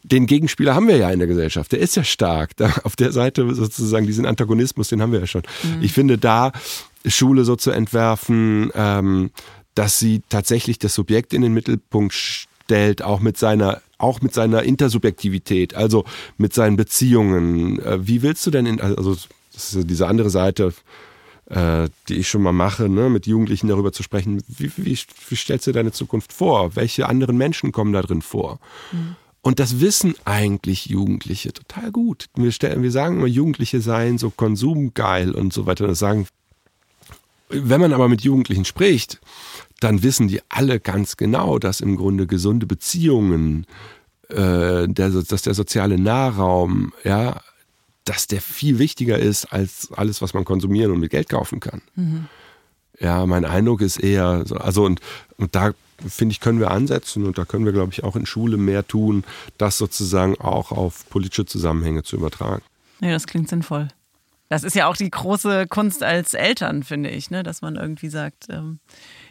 den 0.03 0.25
Gegenspieler 0.25 0.75
haben 0.75 0.87
wir 0.87 0.97
ja 0.97 1.09
in 1.11 1.19
der 1.19 1.27
Gesellschaft. 1.27 1.71
Der 1.71 1.79
ist 1.79 1.95
ja 1.95 2.03
stark. 2.03 2.55
Da 2.57 2.73
auf 2.83 2.95
der 2.95 3.11
Seite 3.11 3.53
sozusagen 3.53 4.05
diesen 4.05 4.25
Antagonismus, 4.25 4.89
den 4.89 5.01
haben 5.01 5.11
wir 5.11 5.19
ja 5.19 5.27
schon. 5.27 5.43
Mhm. 5.63 5.81
Ich 5.81 5.93
finde 5.93 6.17
da 6.17 6.51
Schule 7.05 7.43
so 7.45 7.55
zu 7.55 7.71
entwerfen, 7.71 8.71
ähm, 8.75 9.31
dass 9.75 9.99
sie 9.99 10.21
tatsächlich 10.29 10.79
das 10.79 10.93
Subjekt 10.93 11.33
in 11.33 11.41
den 11.41 11.53
Mittelpunkt 11.53 12.13
stellt, 12.13 13.01
auch 13.01 13.19
mit 13.19 13.37
seiner 13.37 13.81
auch 13.97 14.21
mit 14.21 14.33
seiner 14.33 14.63
Intersubjektivität, 14.63 15.75
also 15.75 16.05
mit 16.37 16.53
seinen 16.53 16.75
Beziehungen. 16.75 17.79
Äh, 17.79 18.07
wie 18.07 18.23
willst 18.23 18.45
du 18.47 18.51
denn 18.51 18.65
in, 18.65 18.81
also 18.81 19.15
das 19.53 19.73
ist 19.75 19.89
diese 19.89 20.07
andere 20.07 20.31
Seite, 20.31 20.73
äh, 21.51 21.89
die 22.07 22.15
ich 22.15 22.29
schon 22.29 22.41
mal 22.41 22.53
mache, 22.53 22.89
ne, 22.89 23.09
mit 23.09 23.27
Jugendlichen 23.27 23.67
darüber 23.67 23.91
zu 23.91 24.03
sprechen. 24.03 24.41
Wie, 24.47 24.71
wie, 24.77 24.97
wie 25.29 25.35
stellst 25.35 25.67
du 25.67 25.71
deine 25.71 25.91
Zukunft 25.91 26.33
vor? 26.33 26.75
Welche 26.75 27.07
anderen 27.07 27.37
Menschen 27.37 27.71
kommen 27.71 27.93
da 27.93 28.01
drin 28.01 28.21
vor? 28.21 28.59
Mhm. 28.91 29.15
Und 29.41 29.59
das 29.59 29.79
wissen 29.79 30.13
eigentlich 30.23 30.85
Jugendliche 30.85 31.51
total 31.51 31.91
gut. 31.91 32.27
Wir, 32.35 32.51
stellen, 32.51 32.83
wir 32.83 32.91
sagen 32.91 33.17
immer, 33.17 33.27
Jugendliche 33.27 33.81
seien 33.81 34.17
so 34.17 34.29
konsumgeil 34.29 35.31
und 35.31 35.51
so 35.51 35.65
weiter. 35.65 35.87
Das 35.87 35.99
sagen, 35.99 36.27
wenn 37.49 37.81
man 37.81 37.93
aber 37.93 38.07
mit 38.07 38.21
Jugendlichen 38.21 38.65
spricht, 38.65 39.19
dann 39.79 40.03
wissen 40.03 40.27
die 40.27 40.41
alle 40.49 40.79
ganz 40.79 41.17
genau, 41.17 41.57
dass 41.57 41.81
im 41.81 41.97
Grunde 41.97 42.27
gesunde 42.27 42.67
Beziehungen, 42.67 43.65
äh, 44.29 44.87
der, 44.87 45.09
dass 45.09 45.41
der 45.41 45.53
soziale 45.55 45.97
Nahraum, 45.97 46.93
ja, 47.03 47.41
dass 48.05 48.27
der 48.27 48.41
viel 48.41 48.79
wichtiger 48.79 49.17
ist 49.17 49.45
als 49.45 49.91
alles, 49.91 50.21
was 50.21 50.33
man 50.33 50.45
konsumieren 50.45 50.91
und 50.91 50.99
mit 50.99 51.11
Geld 51.11 51.29
kaufen 51.29 51.59
kann. 51.59 51.81
Mhm. 51.95 52.27
Ja, 52.99 53.25
mein 53.25 53.45
Eindruck 53.45 53.81
ist 53.81 53.97
eher 53.97 54.45
so, 54.45 54.55
also 54.55 54.85
und, 54.85 54.99
und 55.37 55.55
da 55.55 55.71
finde 56.07 56.33
ich, 56.33 56.39
können 56.39 56.59
wir 56.59 56.71
ansetzen 56.71 57.25
und 57.25 57.37
da 57.37 57.45
können 57.45 57.65
wir, 57.65 57.73
glaube 57.73 57.93
ich, 57.93 58.03
auch 58.03 58.15
in 58.15 58.25
Schule 58.25 58.57
mehr 58.57 58.87
tun, 58.87 59.23
das 59.57 59.77
sozusagen 59.77 60.39
auch 60.39 60.71
auf 60.71 61.09
politische 61.09 61.45
Zusammenhänge 61.45 62.03
zu 62.03 62.15
übertragen. 62.15 62.63
Ja, 62.99 63.11
das 63.11 63.27
klingt 63.27 63.49
sinnvoll. 63.49 63.87
Das 64.49 64.63
ist 64.63 64.75
ja 64.75 64.87
auch 64.87 64.97
die 64.97 65.09
große 65.09 65.65
Kunst 65.67 66.03
als 66.03 66.33
Eltern, 66.33 66.83
finde 66.83 67.09
ich, 67.09 67.31
ne? 67.31 67.41
dass 67.41 67.61
man 67.61 67.77
irgendwie 67.77 68.09
sagt, 68.09 68.47
ähm, 68.49 68.79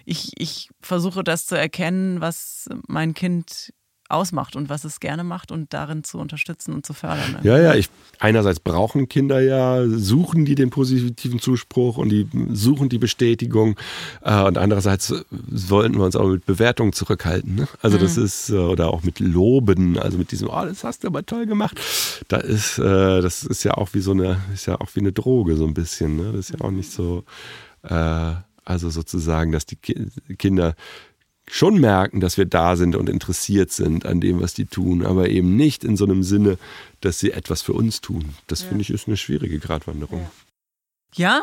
ich, 0.06 0.32
ich 0.38 0.70
versuche 0.80 1.22
das 1.22 1.44
zu 1.44 1.56
erkennen, 1.56 2.22
was 2.22 2.70
mein 2.86 3.12
Kind 3.12 3.72
ausmacht 4.10 4.56
und 4.56 4.68
was 4.68 4.84
es 4.84 5.00
gerne 5.00 5.24
macht 5.24 5.52
und 5.52 5.72
darin 5.72 6.04
zu 6.04 6.18
unterstützen 6.18 6.74
und 6.74 6.86
zu 6.86 6.92
fördern. 6.92 7.38
Ja, 7.42 7.58
ja, 7.58 7.74
ich, 7.74 7.88
einerseits 8.18 8.60
brauchen 8.60 9.08
Kinder 9.08 9.40
ja, 9.40 9.86
suchen 9.86 10.44
die 10.44 10.54
den 10.54 10.70
positiven 10.70 11.40
Zuspruch 11.40 11.96
und 11.96 12.10
die 12.10 12.28
suchen 12.52 12.88
die 12.88 12.98
Bestätigung 12.98 13.76
äh, 14.22 14.42
und 14.42 14.58
andererseits 14.58 15.14
sollten 15.50 15.96
wir 15.96 16.04
uns 16.04 16.16
auch 16.16 16.28
mit 16.28 16.46
Bewertungen 16.46 16.92
zurückhalten. 16.92 17.54
Ne? 17.54 17.68
Also 17.82 17.98
mhm. 17.98 18.02
das 18.02 18.16
ist, 18.16 18.50
äh, 18.50 18.54
oder 18.54 18.92
auch 18.92 19.02
mit 19.02 19.20
Loben, 19.20 19.98
also 19.98 20.18
mit 20.18 20.32
diesem, 20.32 20.48
oh, 20.48 20.64
das 20.64 20.84
hast 20.84 21.04
du 21.04 21.08
aber 21.08 21.24
toll 21.24 21.46
gemacht. 21.46 21.80
Da 22.28 22.38
ist, 22.38 22.78
äh, 22.78 23.20
das 23.20 23.44
ist 23.44 23.64
ja 23.64 23.74
auch 23.74 23.94
wie 23.94 24.00
so 24.00 24.12
eine, 24.12 24.40
ist 24.52 24.66
ja 24.66 24.80
auch 24.80 24.94
wie 24.94 25.00
eine 25.00 25.12
Droge 25.12 25.56
so 25.56 25.66
ein 25.66 25.74
bisschen. 25.74 26.16
Ne? 26.16 26.32
Das 26.32 26.50
ist 26.50 26.58
ja 26.58 26.64
auch 26.64 26.70
nicht 26.70 26.90
so, 26.90 27.24
äh, 27.82 28.32
also 28.64 28.90
sozusagen, 28.90 29.52
dass 29.52 29.66
die 29.66 29.76
Kinder 29.76 30.74
schon 31.50 31.80
merken, 31.80 32.20
dass 32.20 32.38
wir 32.38 32.46
da 32.46 32.76
sind 32.76 32.94
und 32.94 33.08
interessiert 33.08 33.72
sind 33.72 34.06
an 34.06 34.20
dem, 34.20 34.40
was 34.40 34.54
die 34.54 34.66
tun, 34.66 35.04
aber 35.04 35.28
eben 35.28 35.56
nicht 35.56 35.84
in 35.84 35.96
so 35.96 36.04
einem 36.04 36.22
Sinne, 36.22 36.58
dass 37.00 37.18
sie 37.18 37.32
etwas 37.32 37.60
für 37.60 37.72
uns 37.72 38.00
tun. 38.00 38.34
Das 38.46 38.62
ja. 38.62 38.68
finde 38.68 38.82
ich 38.82 38.90
ist 38.90 39.08
eine 39.08 39.16
schwierige 39.16 39.58
Gratwanderung. 39.58 40.30
Ja, 41.14 41.42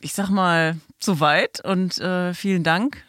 ich 0.00 0.12
sag 0.12 0.30
mal 0.30 0.76
soweit 1.00 1.64
und 1.64 1.98
äh, 1.98 2.34
vielen 2.34 2.62
Dank. 2.62 3.02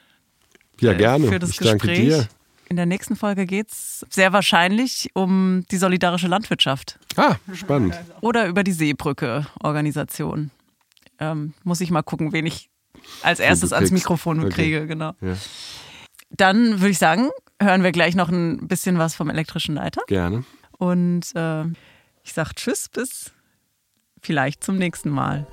Ja, 0.79 0.93
gerne. 0.93 1.27
Für 1.27 1.39
das 1.39 1.51
ich 1.51 1.57
Gespräch. 1.57 1.79
danke 1.79 1.93
dir. 1.93 2.27
In 2.67 2.75
der 2.75 2.85
nächsten 2.85 3.15
Folge 3.15 3.45
geht 3.45 3.71
es 3.71 4.05
sehr 4.09 4.31
wahrscheinlich 4.31 5.09
um 5.13 5.65
die 5.71 5.77
solidarische 5.77 6.27
Landwirtschaft. 6.27 6.99
Ah, 7.15 7.35
spannend. 7.53 7.99
Oder 8.21 8.47
über 8.47 8.63
die 8.63 8.71
Seebrücke-Organisation. 8.71 10.51
Ähm, 11.19 11.53
muss 11.63 11.81
ich 11.81 11.89
mal 11.89 12.03
gucken, 12.03 12.31
wen 12.31 12.45
ich 12.45 12.69
als 13.23 13.39
erstes 13.39 13.73
ans 13.73 13.91
Mikrofon 13.91 14.39
okay. 14.39 14.49
kriege, 14.49 14.87
genau. 14.87 15.13
Ja. 15.21 15.35
Dann 16.29 16.79
würde 16.79 16.91
ich 16.91 16.99
sagen, 16.99 17.29
hören 17.61 17.83
wir 17.83 17.91
gleich 17.91 18.15
noch 18.15 18.29
ein 18.29 18.67
bisschen 18.67 18.97
was 18.97 19.15
vom 19.15 19.29
elektrischen 19.29 19.75
Leiter. 19.75 20.01
Gerne. 20.07 20.43
Und 20.77 21.35
äh, 21.35 21.63
ich 22.23 22.33
sage 22.33 22.51
Tschüss, 22.55 22.89
bis 22.89 23.31
vielleicht 24.21 24.63
zum 24.63 24.77
nächsten 24.77 25.09
Mal. 25.09 25.47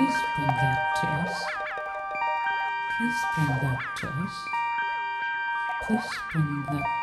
Please 0.00 0.22
bring 0.34 0.46
that 0.46 0.96
to 0.96 1.06
us. 1.08 1.44
Please 2.96 3.22
bring 3.36 3.48
that 3.48 3.78
to 3.96 4.06
us. 4.08 4.48
Please 5.82 6.08
bring 6.32 6.62
that 6.70 6.99